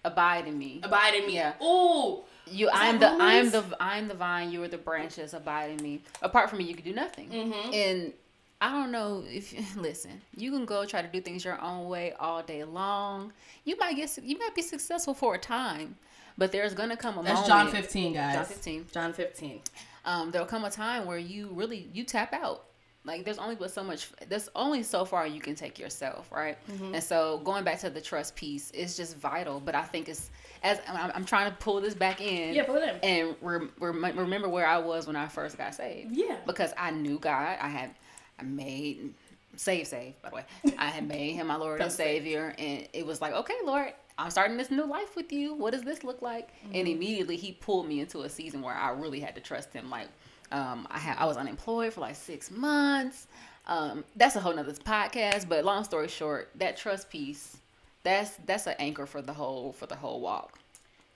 [0.05, 0.79] Abide in me.
[0.83, 1.35] Abide in me.
[1.35, 1.53] Yeah.
[1.61, 4.51] Oh, You, that I'm the, I'm the, I'm the vine.
[4.51, 5.33] You are the branches.
[5.33, 6.01] Abide in me.
[6.21, 7.29] Apart from me, you can do nothing.
[7.29, 7.73] Mm-hmm.
[7.73, 8.13] And
[8.61, 10.21] I don't know if listen.
[10.35, 13.33] You can go try to do things your own way all day long.
[13.65, 15.95] You might get, you might be successful for a time,
[16.37, 17.71] but there's gonna come a that's moment.
[17.71, 18.35] John 15, guys.
[18.35, 18.85] John 15.
[18.93, 19.61] John 15.
[20.05, 22.65] um, there'll come a time where you really you tap out.
[23.05, 24.07] Like there's only but so much.
[24.29, 26.57] There's only so far you can take yourself, right?
[26.71, 26.95] Mm-hmm.
[26.95, 29.59] And so going back to the trust piece it's just vital.
[29.59, 30.29] But I think it's
[30.63, 32.53] as I'm, I'm trying to pull this back in.
[32.53, 32.95] Yeah, pull it in.
[33.03, 36.15] And rem- rem- remember where I was when I first got saved.
[36.15, 36.37] Yeah.
[36.45, 37.57] Because I knew God.
[37.59, 37.91] I had
[38.39, 39.13] I made
[39.55, 40.45] save save by the way.
[40.77, 41.91] I had made him my Lord and.
[41.91, 45.53] Savior, and it was like, okay, Lord, I'm starting this new life with you.
[45.53, 46.49] What does this look like?
[46.49, 46.75] Mm-hmm.
[46.75, 49.89] And immediately he pulled me into a season where I really had to trust him.
[49.89, 50.07] Like,
[50.53, 53.27] um, I had I was unemployed for like six months.
[53.67, 55.47] Um, that's a whole nother podcast.
[55.49, 57.57] But long story short, that trust piece,
[58.03, 60.59] that's that's an anchor for the whole for the whole walk.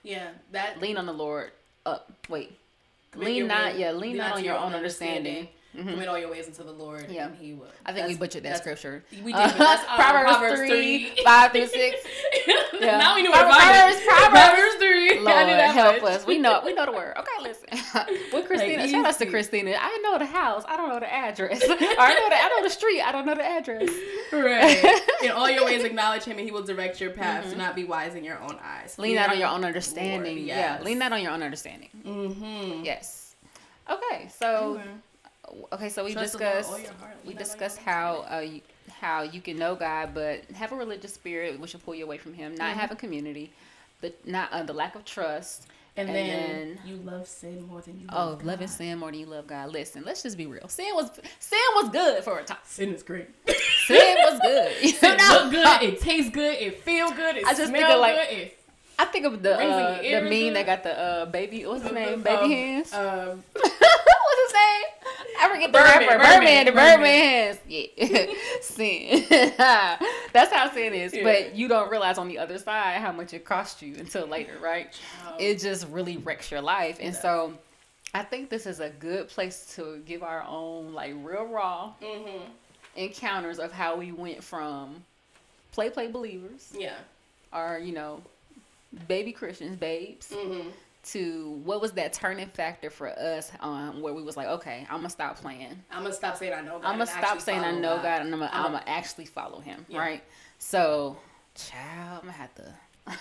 [0.02, 0.28] Yeah.
[0.52, 1.50] That Lean on the Lord.
[1.86, 2.56] Up, wait.
[3.14, 5.48] lean not, way- yeah, lean not to on your own understanding.
[5.74, 7.06] Commit all your ways unto the Lord.
[7.08, 7.28] Yeah.
[7.28, 7.68] And he will.
[7.86, 9.04] I think we butchered that scripture.
[9.22, 9.34] We did.
[9.34, 12.06] that's uh, Proverbs, Proverbs, 3, 3, 5 through 6.
[12.46, 12.54] Yeah.
[12.98, 14.30] Now we know Proverbs, Proverbs, Proverbs.
[14.32, 14.87] Proverbs 3.
[15.14, 16.12] Lord, that help much.
[16.12, 16.26] us.
[16.26, 17.14] We know we know the word.
[17.18, 17.68] Okay, listen.
[18.32, 19.26] With Christina, shout out to.
[19.26, 19.76] Christina.
[19.78, 20.64] I know the house.
[20.68, 21.62] I don't know the address.
[21.64, 23.00] I know the I know the street.
[23.02, 23.90] I don't know the address.
[24.32, 25.00] Right.
[25.22, 27.48] In all your ways, acknowledge him, and he will direct your path.
[27.50, 28.92] Do not be wise in your own eyes.
[28.92, 29.02] Mm-hmm.
[29.02, 30.36] Lean out on your own understanding.
[30.36, 31.88] Lord, Yeah, lean out on your own understanding.
[32.06, 32.84] Mm-hmm.
[32.84, 33.34] Yes.
[33.90, 34.80] Okay, so
[35.72, 38.60] okay, so we Trust discussed heart, we lean not on discussed how uh, you,
[39.00, 42.18] how you can know God, but have a religious spirit, which will pull you away
[42.18, 42.54] from Him.
[42.54, 42.80] Not Mm-hmm.
[42.80, 43.50] having community,
[44.00, 45.66] the not uh, the lack of trust.
[45.96, 48.72] And, And then, then- you love sin more than you Oh, love loving God.
[48.76, 49.72] sin more than you love God.
[49.72, 50.68] Listen, let's just be real.
[50.68, 52.58] Sin was sin was good for a time.
[52.64, 53.26] Sin is great.
[53.88, 54.72] Sin was good.
[54.80, 55.50] You It know?
[55.50, 55.82] good.
[55.82, 56.54] It tastes good.
[56.54, 57.38] It feel good.
[57.38, 58.50] It I just think of, like, good.
[59.00, 60.56] I think of the uh, the meme good.
[60.56, 61.66] that got the uh, baby.
[61.66, 62.22] What's his name?
[62.22, 62.92] Baby um, hands.
[62.94, 64.87] Um, What's his name?
[65.40, 66.18] I forget the Birdman, rapper.
[66.18, 67.58] Birdman, Birdman, the Birdman.
[67.68, 68.26] Yeah.
[68.60, 69.24] sin.
[70.32, 71.14] That's how sin is.
[71.14, 71.22] Yeah.
[71.22, 74.54] But you don't realize on the other side how much it cost you until later,
[74.60, 74.98] right?
[75.38, 76.98] It just really wrecks your life.
[77.00, 77.22] And does.
[77.22, 77.54] so
[78.14, 82.40] I think this is a good place to give our own like real raw mhm.
[82.96, 85.04] encounters of how we went from
[85.72, 86.96] play play believers Yeah.
[87.52, 88.22] or, you know,
[89.06, 90.70] baby Christians, babes Mm-hmm.
[91.04, 94.96] To what was that turning factor for us um, where we was like, okay, I'm
[94.98, 95.82] gonna stop playing.
[95.90, 96.84] I'm gonna stop saying I know God.
[96.84, 99.60] I'm gonna stop saying I know God, and I'm gonna, I'm I'm gonna actually follow
[99.60, 99.98] Him, Yeah.
[100.00, 100.24] right?
[100.58, 101.16] So,
[101.54, 102.74] child, I'm gonna have to.
[103.06, 103.16] it's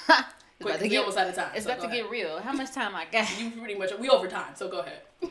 [0.60, 1.52] Quick, about to get, almost out of time.
[1.56, 2.40] it's so about to go get real.
[2.40, 3.40] How much time I got?
[3.40, 5.02] You pretty much we over time, so go ahead.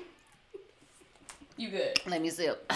[1.57, 2.01] you good?
[2.07, 2.73] Let me zip.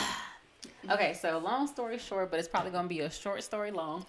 [0.90, 4.04] okay, so long story short, but it's probably gonna be a short story long.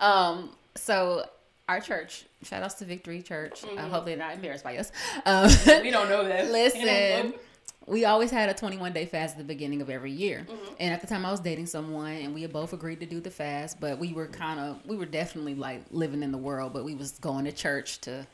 [0.00, 1.24] Um, so
[1.68, 3.64] our church, shout outs to Victory Church.
[3.64, 3.78] Uh, Mhm.
[3.90, 4.92] hopefully, they're not embarrassed by us.
[5.26, 5.50] Um,
[5.82, 6.50] We don't know that.
[6.50, 7.34] Listen,
[7.86, 10.46] we always had a 21 day fast at the beginning of every year.
[10.48, 10.74] Mm-hmm.
[10.80, 13.20] And at the time I was dating someone and we had both agreed to do
[13.20, 16.72] the fast, but we were kind of, we were definitely like living in the world,
[16.72, 18.26] but we was going to church to,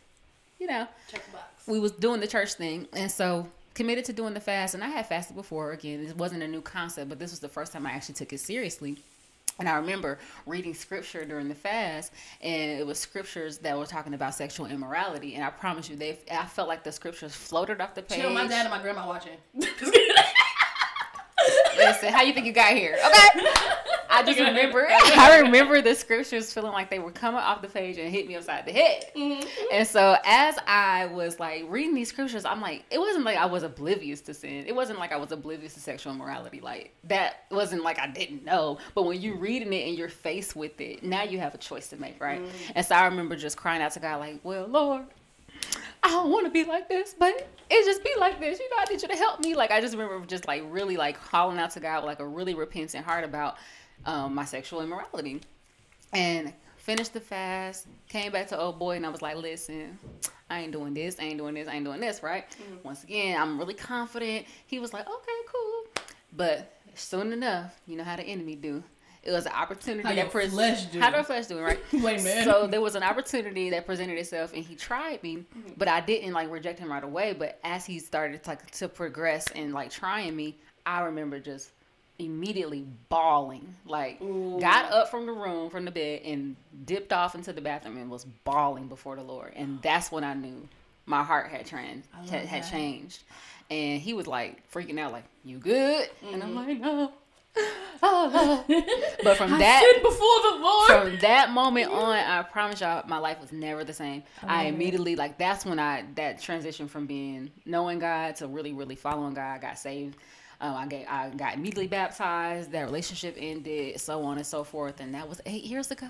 [0.58, 1.66] you know, Check the box.
[1.66, 2.86] we was doing the church thing.
[2.92, 4.74] And so committed to doing the fast.
[4.74, 6.04] And I had fasted before again.
[6.06, 8.40] It wasn't a new concept, but this was the first time I actually took it
[8.40, 8.98] seriously.
[9.58, 14.14] And I remember reading scripture during the fast, and it was scriptures that were talking
[14.14, 15.34] about sexual immorality.
[15.34, 18.20] And I promise you, they I felt like the scriptures floated off the page.
[18.20, 19.36] Chill, my dad and my grandma watching.
[21.76, 22.96] Listen, how you think you got here?
[23.04, 23.44] Okay.
[24.12, 27.96] I just remember, I remember the scriptures feeling like they were coming off the page
[27.96, 29.06] and hit me upside the head.
[29.16, 29.48] Mm-hmm.
[29.72, 33.46] And so as I was like reading these scriptures, I'm like, it wasn't like I
[33.46, 34.64] was oblivious to sin.
[34.66, 36.60] It wasn't like I was oblivious to sexual morality.
[36.60, 38.78] Like that wasn't like I didn't know.
[38.94, 41.88] But when you're reading it and you're faced with it, now you have a choice
[41.88, 42.42] to make, right?
[42.74, 45.06] And so I remember just crying out to God, like, well, Lord,
[46.02, 48.58] I don't want to be like this, but it just be like this.
[48.58, 49.54] You know, I need you to help me.
[49.54, 52.26] Like I just remember just like really like calling out to God with like a
[52.26, 53.56] really repentant heart about
[54.06, 55.40] um, my sexual immorality,
[56.12, 57.86] and finished the fast.
[58.08, 59.98] Came back to old boy, and I was like, listen.
[60.50, 61.16] I ain't doing this.
[61.18, 61.66] I ain't doing this.
[61.66, 62.22] I ain't doing this.
[62.22, 62.44] Right.
[62.82, 64.44] Once again, I'm really confident.
[64.66, 65.84] He was like, okay, cool.
[66.34, 68.84] But soon enough, you know how the enemy do.
[69.22, 71.00] It was an opportunity How that your pres- flesh do.
[71.00, 71.78] How the flesh do, right?
[71.92, 72.44] Wait, man.
[72.44, 75.44] So there was an opportunity that presented itself, and he tried me,
[75.76, 77.32] but I didn't like reject him right away.
[77.32, 81.70] But as he started to, like to progress and like trying me, I remember just
[82.24, 83.74] immediately bawling.
[83.86, 84.58] Like Ooh.
[84.60, 88.10] got up from the room from the bed and dipped off into the bathroom and
[88.10, 90.68] was bawling before the Lord, and that's when I knew
[91.06, 93.22] my heart had trans had, had changed.
[93.70, 96.42] And he was like freaking out, like "You good?" And Mm-hmm.
[96.42, 97.12] I'm like, "No."
[98.02, 98.84] Oh, Lord."
[99.22, 101.10] but from that before the Lord.
[101.12, 104.22] from that moment on, I promise y'all, my life was never the same.
[104.42, 108.96] I, immediately like that's when I that transition from being knowing God to really, really
[108.96, 109.52] following God.
[109.54, 110.16] I got saved.
[110.62, 112.70] Um, I get I got immediately baptized.
[112.72, 116.06] That relationship ended, so on and so forth, and that was eight years ago.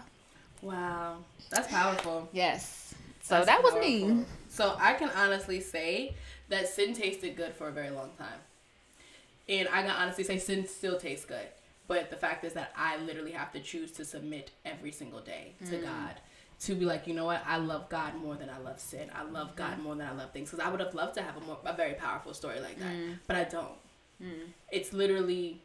[0.60, 1.18] Wow,
[1.50, 2.28] that's powerful.
[2.32, 2.94] Yes.
[3.22, 4.08] So That's that was powerful.
[4.08, 4.24] me.
[4.48, 6.14] So I can honestly say
[6.50, 8.38] that sin tasted good for a very long time.
[9.48, 11.46] And I can honestly say sin still tastes good.
[11.88, 15.54] But the fact is that I literally have to choose to submit every single day
[15.70, 15.82] to Mm.
[15.82, 16.14] God.
[16.60, 17.42] To be like, you know what?
[17.46, 19.10] I love God more than I love sin.
[19.14, 19.82] I love God Mm-hmm.
[19.82, 20.50] more than I love things.
[20.50, 22.92] Because I would have loved to have a more a very powerful story like that.
[22.92, 23.18] Mm.
[23.26, 23.72] But I don't.
[24.22, 24.48] Mm.
[24.70, 25.60] It's literally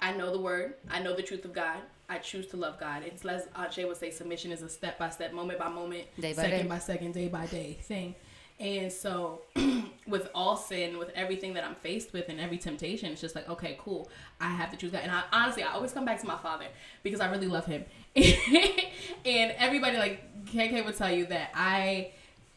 [0.00, 0.74] I know the word.
[0.90, 1.78] I know the truth of God.
[2.08, 3.02] I choose to love God.
[3.04, 6.04] It's less Aunt Shay would say submission is a step by step, moment by moment,
[6.18, 6.68] Day by second day.
[6.68, 8.14] by second, day by day thing.
[8.58, 9.42] And so
[10.06, 13.48] with all sin, with everything that I'm faced with and every temptation, it's just like,
[13.48, 14.10] okay, cool.
[14.40, 15.02] I have to choose that.
[15.02, 16.66] And I honestly I always come back to my father
[17.02, 17.84] because I really love him.
[18.16, 22.10] and everybody like KK would tell you that I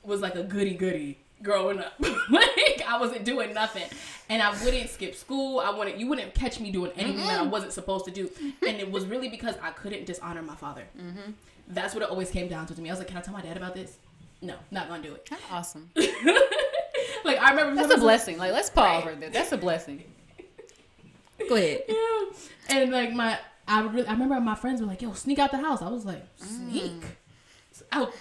[0.04, 1.94] was like a goody goody growing up.
[2.00, 3.84] like I wasn't doing nothing.
[4.30, 5.60] And I wouldn't skip school.
[5.60, 8.30] I wouldn't you wouldn't catch me doing anything that I wasn't supposed to do.
[8.66, 10.84] And it was really because I couldn't dishonor my father.
[10.98, 11.32] Mm-hmm.
[11.68, 12.90] That's what it always came down to to me.
[12.90, 13.98] I was like, Can I tell my dad about this?
[14.42, 15.28] No, not gonna do it.
[15.30, 15.90] That's awesome.
[15.96, 18.38] like I remember That's a blessing.
[18.38, 19.30] Like let's pause right there.
[19.30, 20.04] That's a blessing.
[21.48, 21.84] Go ahead.
[21.90, 22.78] Yeah.
[22.78, 25.58] And like my I really, I remember my friends were like, "Yo, sneak out the
[25.58, 27.04] house." I was like, "Sneak
[27.92, 28.14] out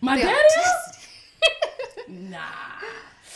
[0.00, 1.08] my The daddy's audacity.
[2.08, 2.88] House?" Nah.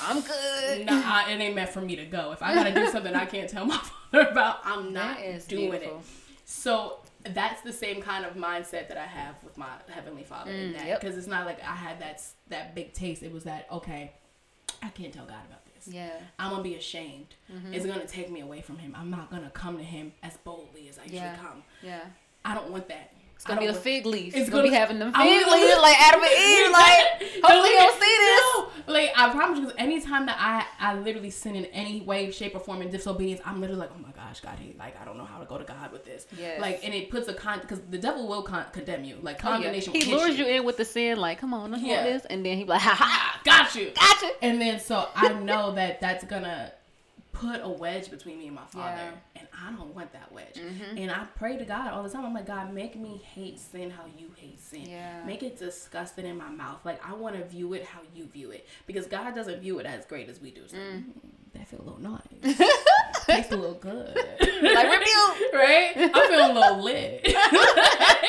[0.02, 0.86] I'm good.
[0.86, 2.32] Nah, it ain't meant for me to go.
[2.32, 3.76] If I gotta do something I can't tell my
[4.12, 5.98] father about, I'm not doing beautiful.
[5.98, 6.04] it.
[6.46, 10.70] So that's the same kind of mindset that I have with my heavenly Father in
[10.70, 11.00] Mm, that yep.
[11.00, 13.22] because it's not like I had that that big taste.
[13.22, 14.12] It was that okay,
[14.82, 15.86] I can't tell God about this.
[15.92, 16.12] Yeah.
[16.38, 17.34] I'm gonna be ashamed.
[17.52, 17.74] Mm-hmm.
[17.74, 18.94] It's gonna take me away from Him.
[18.98, 21.36] I'm not gonna come to Him as boldly as I usually Yeah.
[21.36, 21.62] come.
[21.82, 22.00] Yeah.
[22.44, 23.12] I don't want that.
[23.40, 24.34] It's gonna be the fig leaf.
[24.34, 26.70] It's It's gonna, be gonna- having them fig leaves like Adam and Eve.
[26.70, 28.40] Like, hopefully you don't see this.
[28.86, 32.30] No, like I promise you, because anytime that I I literally sin in any way,
[32.32, 35.06] shape, or form in disobedience, I'm literally like, oh my gosh, God, he like I
[35.06, 36.26] don't know how to go to God with this.
[36.38, 36.60] Yes.
[36.60, 39.16] Like, and it puts a con because the devil will con- condemn you.
[39.22, 39.54] Like Oh, yeah.
[39.54, 39.94] condemnation.
[39.94, 42.02] He lures you in with the sin, like, come on, you Yeah.
[42.02, 42.26] this?
[42.26, 43.90] And then he be like, ha ha, Got you.
[43.98, 44.32] got you.
[44.42, 46.72] And then so I know that that's gonna
[47.32, 49.40] put a wedge between me and my father, Yeah.
[49.40, 50.54] and I don't want that wedge.
[50.56, 50.98] Mhm.
[51.00, 52.24] And I pray to God all the time.
[52.24, 54.82] I'm like, God, make me hate sin how you hate sin.
[54.88, 55.22] Yeah.
[55.24, 56.84] Make it disgusting in my mouth.
[56.84, 59.86] Like I want to view it how you view it, because God doesn't view it
[59.86, 60.66] as great as we do.
[60.68, 61.04] So, Mm.
[61.04, 61.12] "Mm,
[61.54, 62.22] that feel a little nice.
[63.26, 64.14] Tastes a little good.
[64.16, 65.52] Like, rebuke.
[65.54, 65.92] right?
[65.96, 67.22] I'm feeling a little lit.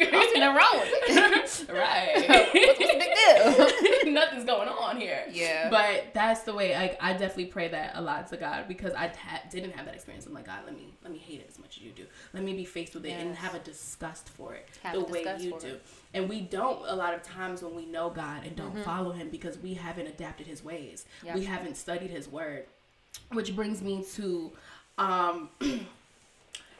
[0.00, 1.66] Nothing wrong with it.
[1.72, 2.12] right.
[2.28, 4.12] what's, what's the big deal?
[4.12, 5.24] Nothing's going on here.
[5.30, 5.70] Yeah.
[5.70, 6.74] But that's the way.
[6.74, 9.94] Like I definitely pray that a lot to God because I ha- didn't have that
[9.94, 10.26] experience.
[10.26, 12.04] I'm like God, let me let me hate it as much as you do.
[12.32, 15.24] Let me be faced with it and have a disgust for it Have the way
[15.38, 15.66] you do.
[15.66, 15.82] it.
[16.12, 18.84] And we don't a lot of times when we know God and don't Mhm.
[18.84, 21.04] follow Him because we haven't adapted His ways.
[21.24, 21.34] Yeah.
[21.34, 22.66] We haven't studied His Word,
[23.32, 24.52] which brings me to.
[24.98, 25.50] um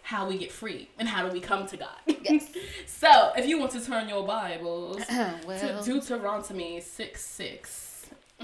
[0.05, 1.97] How we get free and how do we come to God?
[2.07, 2.47] Yes.
[2.87, 5.01] so, if you want to turn your Bibles
[5.47, 8.07] well, to Deuteronomy 6 6.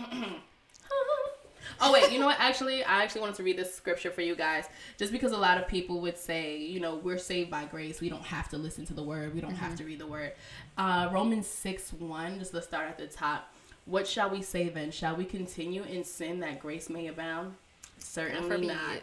[1.81, 2.41] oh, wait, you know what?
[2.41, 4.65] Actually, I actually wanted to read this scripture for you guys.
[4.97, 8.01] Just because a lot of people would say, you know, we're saved by grace.
[8.01, 10.33] We don't have to listen to the word, we don't have to read the word.
[10.79, 13.53] Uh, Romans 6 1, just let's start at the top.
[13.85, 14.91] What shall we say then?
[14.91, 17.55] Shall we continue in sin that grace may abound?
[17.99, 19.03] Certainly not.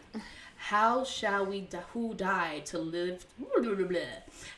[0.70, 3.26] How shall we who died to live?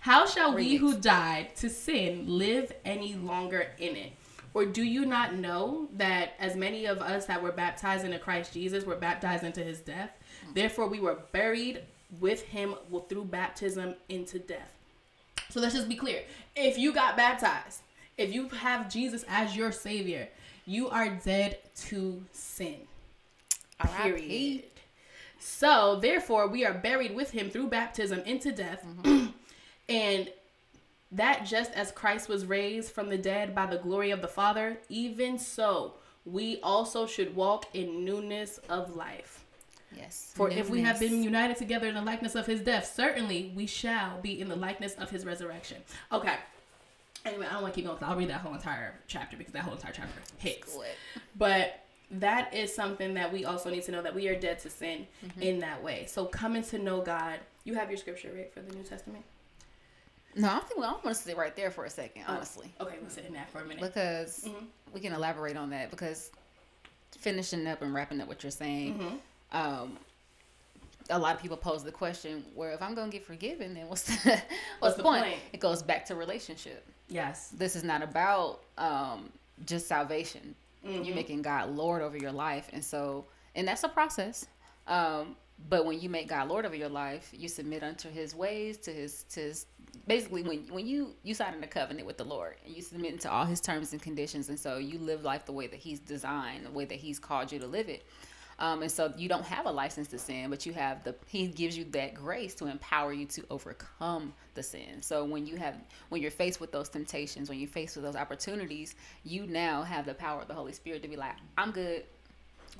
[0.02, 4.14] How shall we who died to sin live any longer in it?
[4.54, 8.54] Or do you not know that as many of us that were baptized into Christ
[8.54, 10.12] Jesus were baptized into his death?
[10.54, 11.84] Therefore, we were buried
[12.20, 12.76] with him
[13.08, 14.74] through baptism into death.
[15.50, 16.24] So let's just be clear.
[16.56, 17.82] If you got baptized,
[18.18, 20.28] if you have Jesus as your savior,
[20.66, 21.58] you are dead
[21.88, 22.76] to sin.
[23.80, 24.64] Period.
[25.40, 28.86] So therefore, we are buried with him through baptism into death.
[28.86, 29.28] Mm-hmm.
[29.90, 30.30] and
[31.12, 34.78] that just as Christ was raised from the dead by the glory of the Father,
[34.90, 39.46] even so we also should walk in newness of life.
[39.96, 40.32] Yes.
[40.36, 43.66] For if we have been united together in the likeness of his death, certainly we
[43.66, 45.78] shall be in the likeness of his resurrection.
[46.12, 46.36] Okay.
[47.26, 47.98] Anyway, I don't want to keep going.
[47.98, 50.78] 'cause I'll read that whole entire chapter because that whole entire chapter hits.
[51.36, 54.70] But that is something that we also need to know that we are dead to
[54.70, 55.06] sin
[55.40, 56.06] in that way.
[56.08, 59.24] So coming to know God, you have your scripture right for the New Testament.
[60.36, 62.98] No, I think well, I want to sit right there for a second, honestly, Okay,
[63.02, 63.82] we'll sit in that for a minute.
[63.82, 64.66] because Mhm.
[64.94, 65.90] we can elaborate on that.
[65.90, 66.32] Because
[67.18, 69.58] finishing up and wrapping up what you're saying, Mhm.
[69.58, 70.00] um,
[71.10, 73.88] a lot of people pose the question, "Where if I'm going to get forgiven, then
[73.88, 74.42] what's the,
[74.80, 75.24] what's, the the point?
[75.26, 75.40] point?
[75.52, 76.86] It goes back to relationship.
[77.08, 77.50] Yes.
[77.50, 79.32] This is not about um,
[79.66, 80.56] just salvation.
[80.86, 81.06] Mhm.
[81.06, 84.46] You're making God Lord over your life, and so and that's a process.
[84.88, 85.36] Um,
[85.68, 88.92] but when you make God Lord over your life, you submit unto His ways, to
[88.94, 89.66] His to His.
[90.08, 93.20] Basically, when when you you sign in a covenant with the Lord, and you submit
[93.22, 96.00] to all His terms and conditions, and so you live life the way that He's
[96.00, 98.06] designed, the way that He's called you to live it.
[98.60, 101.48] Um, and so you don't have a license to sin, but you have the He
[101.48, 105.02] gives you that grace to empower you to overcome the sin.
[105.02, 105.76] So when you have
[106.10, 110.06] when you're faced with those temptations, when you're faced with those opportunities, you now have
[110.06, 112.04] the power of the Holy Spirit to be like, I'm good,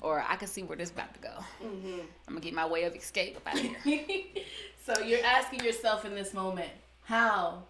[0.02, 1.34] or I can see where this is about to go.
[1.64, 2.00] Mm-hmm.
[2.28, 4.00] I'm gonna get my way of escape up out of here.
[4.84, 6.70] so you're asking yourself in this moment,
[7.04, 7.62] how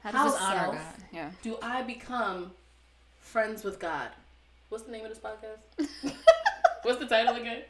[0.00, 0.74] How How does this honor self?
[0.74, 1.04] God?
[1.12, 1.30] Yeah.
[1.42, 2.50] do I become
[3.20, 4.08] friends with God?
[4.68, 5.88] What's the name of this podcast?
[6.86, 7.62] What's the title again?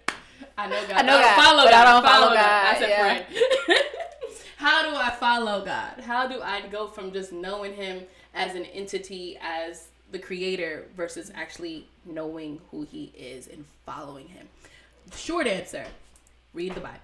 [0.59, 0.93] I know God.
[0.93, 1.87] I know don't God, follow but God.
[1.87, 3.01] I don't follow God, I said yeah.
[3.01, 3.81] friend.
[4.59, 6.01] How do I follow God?
[6.01, 8.03] How do I go from just knowing Him
[8.35, 14.49] as an entity, as the Creator, versus actually knowing who He is and following Him?
[15.15, 15.87] Short answer:
[16.53, 17.01] read the Bible.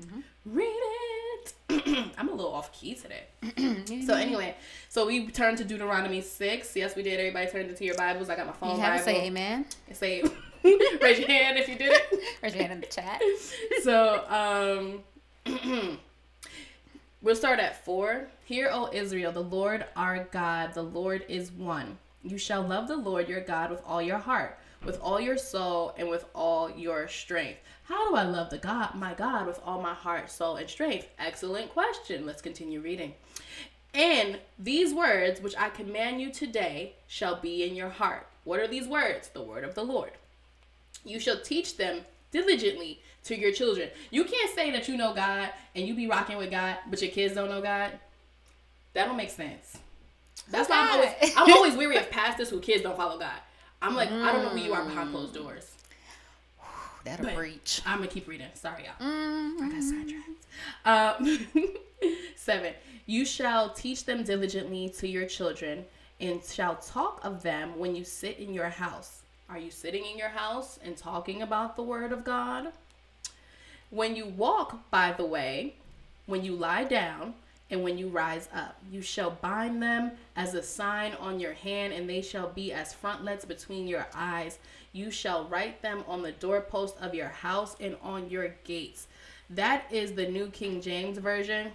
[0.00, 0.20] Mm-hmm.
[0.46, 1.52] Read it.
[2.18, 3.26] I'm a little off key today.
[4.06, 4.56] So anyway,
[4.88, 6.74] so we turned to Deuteronomy six.
[6.74, 7.20] Yes, we did.
[7.20, 8.28] Everybody turned into your Bibles.
[8.28, 9.04] I got my phone You have Bible.
[9.04, 9.66] to say amen.
[9.86, 10.24] And say,
[11.02, 12.20] raise your hand if you did it.
[12.42, 13.20] Raise your hand in the chat.
[13.82, 14.24] So,
[15.44, 15.98] um,
[17.22, 18.28] we'll start at four.
[18.46, 21.98] Hear, O Israel, the Lord our God, the Lord is one.
[22.22, 25.94] You shall love the Lord your God with all your heart, with all your soul,
[25.98, 27.58] and with all your strength.
[27.82, 31.08] How do I love the God, my God, with all my heart, soul, and strength?
[31.18, 32.24] Excellent question.
[32.24, 33.12] Let's continue reading.
[33.92, 38.26] And these words which I command you today shall be in your heart.
[38.44, 39.28] What are these words?
[39.28, 40.12] The word of the Lord.
[41.04, 43.88] You shall teach them diligently to your children.
[44.10, 47.10] You can't say that you know God and you be rocking with God, but your
[47.10, 47.92] kids don't know God.
[48.94, 49.78] That don't make sense.
[50.50, 53.38] That's why I'm always I'm always weary of pastors who kids don't follow God.
[53.80, 55.70] I'm like, I don't know who you are behind closed doors.
[57.04, 57.82] That'll But- breach.
[57.84, 58.46] I'm gonna keep reading.
[58.54, 59.06] Sorry, y'all.
[59.06, 61.46] Mm, I got sidetracked.
[61.54, 61.70] Um,
[62.36, 62.72] seven.
[63.06, 65.84] You shall teach them diligently to your children,
[66.20, 69.20] and shall talk of them when you sit in your house.
[69.48, 72.72] Are you sitting in your house and talking about the word of God?
[73.90, 75.74] When you walk by the way,
[76.26, 77.34] when you lie down,
[77.70, 81.92] and when you rise up, you shall bind them as a sign on your hand,
[81.92, 84.58] and they shall be as frontlets between your eyes.
[84.92, 89.06] You shall write them on the doorpost of your house and on your gates.
[89.50, 91.72] That is the New King James Version.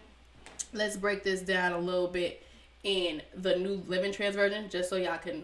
[0.73, 2.43] Let's break this down a little bit
[2.83, 5.43] in the New Living Trans Version, just so y'all can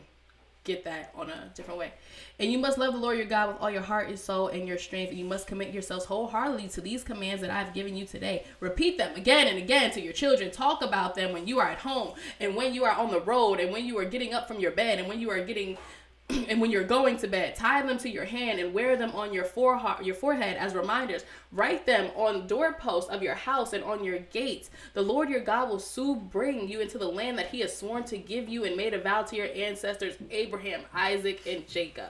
[0.66, 1.94] get that on a different way.
[2.40, 4.68] And you must love the Lord your God with all your heart and soul and
[4.68, 5.12] your strength.
[5.12, 8.44] And you must commit yourselves wholeheartedly to these commands that I've given you today.
[8.60, 10.52] Repeat them again and again to your children.
[10.52, 13.62] Talk about them when you are at home and when you are on the road
[13.62, 15.78] and when you are getting up from your bed and when you are getting
[16.50, 19.34] and when you're going to bed, tie them to your hand and wear them on
[19.34, 21.24] your forehead, your forehead as reminders.
[21.52, 24.70] Write them on doorposts of your house and on your gates.
[24.94, 28.04] The Lord your God will soon bring you into the land that He has sworn
[28.06, 32.10] to give you and made a vow to your ancestors Abraham, Isaac, and Jacob.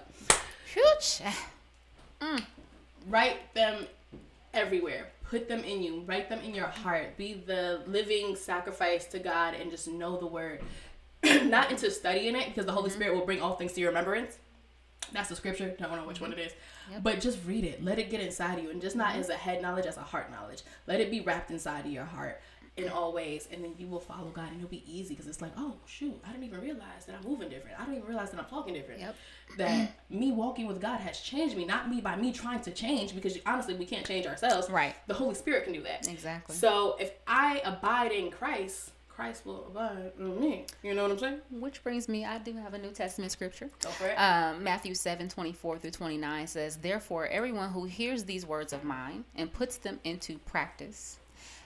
[0.74, 1.22] Huge.
[2.22, 2.43] Mm.
[3.07, 3.86] Write them
[4.53, 5.07] everywhere.
[5.30, 6.03] Put them in you.
[6.05, 7.18] Write them in your heart.
[7.18, 10.61] Be the living sacrifice to God and just know the word.
[11.45, 12.99] Not into studying it because the Holy mm-hmm.
[12.99, 14.38] Spirit will bring all things to your remembrance.
[15.11, 15.76] That's the scripture.
[15.80, 16.51] Don't know which one it is.
[16.91, 17.03] Yep.
[17.03, 17.84] But just read it.
[17.84, 18.69] Let it get inside you.
[18.69, 19.19] And just not mm-hmm.
[19.19, 20.63] as a head knowledge, as a heart knowledge.
[20.88, 22.41] Let it be wrapped inside of your heart
[22.78, 23.47] in all ways.
[23.51, 26.19] And then you will follow God and it'll be easy because it's like, oh, shoot,
[26.26, 27.80] I didn't even realize that I'm moving different.
[27.80, 29.01] I don't even realize that I'm talking different.
[29.01, 29.15] Yep.
[29.57, 33.15] That me walking with God has changed me, not me by me trying to change
[33.15, 34.69] because honestly, we can't change ourselves.
[34.69, 34.95] Right.
[35.07, 36.07] The Holy Spirit can do that.
[36.07, 36.55] Exactly.
[36.55, 40.66] So if I abide in Christ, Christ will abide in me.
[40.84, 41.39] You know what I'm saying?
[41.49, 43.70] Which brings me, I do have a New Testament scripture.
[43.82, 44.16] Go for it.
[44.16, 49.24] Um, Matthew 7 24 through 29 says, Therefore, everyone who hears these words of mine
[49.36, 51.20] and puts them into practice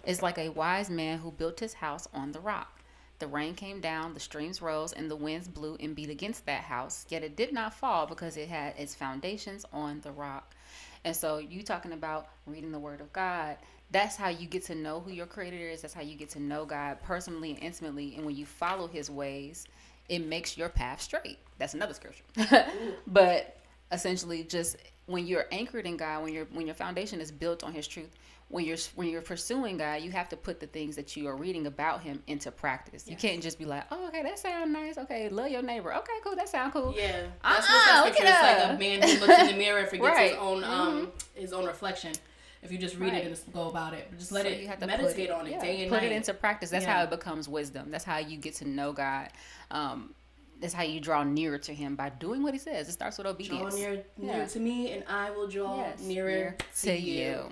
[0.06, 2.82] is like a wise man who built his house on the rock.
[3.18, 6.64] The rain came down, the streams rose, and the winds blew and beat against that
[6.64, 7.06] house.
[7.10, 10.56] Yet it did not fall because it had its foundations on the rock.
[11.04, 13.58] And so, you talking about reading the Word of God.
[13.92, 15.82] That's how you get to know who your Creator is.
[15.82, 18.14] That's how you get to know God personally and intimately.
[18.16, 19.66] And when you follow His ways,
[20.10, 21.40] it makes your path straight.
[21.58, 22.24] That's another scripture.
[23.08, 23.58] but
[23.92, 24.78] essentially, just
[25.08, 28.10] when you're anchored in God, when your when your foundation is built on His truth,
[28.50, 31.36] when you're when you're pursuing God, you have to put the things that you are
[31.36, 33.08] reading about Him into practice.
[33.08, 35.00] You can't just be like, "Oh, okay, that sounds nice.
[35.00, 35.96] Okay, love your neighbor.
[35.96, 38.76] Okay, cool, that sounds cool." Yeah, Uh-uh, that's what that scripture is like.
[38.76, 40.30] A man who looks in the mirror and forgets Right.
[40.32, 42.14] his own um his own reflection.
[42.62, 43.22] If you just read Right.
[43.24, 45.30] it and just go about it, but just let So it you have to meditate
[45.30, 46.12] put on it yeah, day and put night.
[46.12, 46.70] it into practice.
[46.70, 46.98] That's Yeah.
[46.98, 47.90] how it becomes wisdom.
[47.92, 49.30] That's how you get to know God.
[49.72, 50.14] Um,
[50.60, 52.90] that's how you draw nearer to Him by doing what He says.
[52.90, 53.76] It starts with draw obedience.
[53.76, 54.46] near, near Yeah.
[54.46, 57.50] to me, and I will draw Yes, nearer near to, you.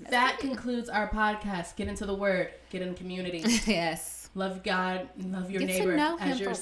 [0.00, 0.40] That's That it.
[0.40, 1.76] concludes our podcast.
[1.76, 2.50] Get into the Word.
[2.70, 3.38] Get in community.
[3.66, 4.22] yes.
[4.36, 5.08] love God.
[5.16, 6.60] Love your Get neighbor to as yourself.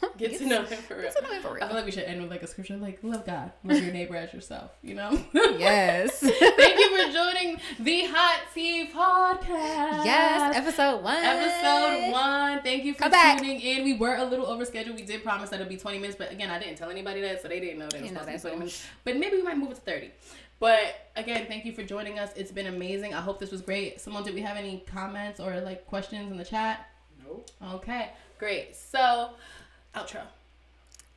[0.00, 0.10] real.
[0.18, 1.02] Get to know Him for real.
[1.02, 1.64] Get to know Him for real.
[1.64, 3.92] I feel like we should end with like a scripture like love God, love your
[3.92, 4.70] neighbor as yourself.
[4.82, 5.20] You know.
[5.34, 6.20] Yes.
[6.20, 6.40] Thank
[6.77, 10.04] you for joining the Hot Tea Podcast.
[10.04, 10.56] yes.
[10.56, 11.16] Episode one.
[11.24, 12.60] Episode one.
[12.62, 13.38] Thank you for Come back.
[13.38, 13.84] tuning in.
[13.84, 14.96] We were a little over scheduled.
[14.96, 17.40] We did promise that it'd be 20 minutes, but again, I didn't tell anybody that,
[17.40, 18.86] so they didn't know that it was supposed to be 20 so- minutes.
[19.04, 20.10] But maybe we might move it to 30.
[20.58, 22.30] But again, thank you for joining us.
[22.34, 23.14] It's been amazing.
[23.14, 24.00] I hope this was great.
[24.00, 26.90] Simone, did we have any comments or like questions in the chat?
[27.24, 27.44] No.
[27.76, 28.74] Okay, great.
[28.74, 29.30] So,
[29.94, 30.22] outro.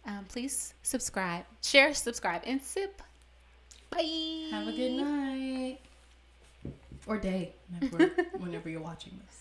[0.05, 3.01] Um, please subscribe, share, subscribe, and sip.
[3.91, 4.47] Bye.
[4.51, 5.79] Have a good night
[7.07, 8.05] or day whenever,
[8.37, 9.40] whenever you're watching this.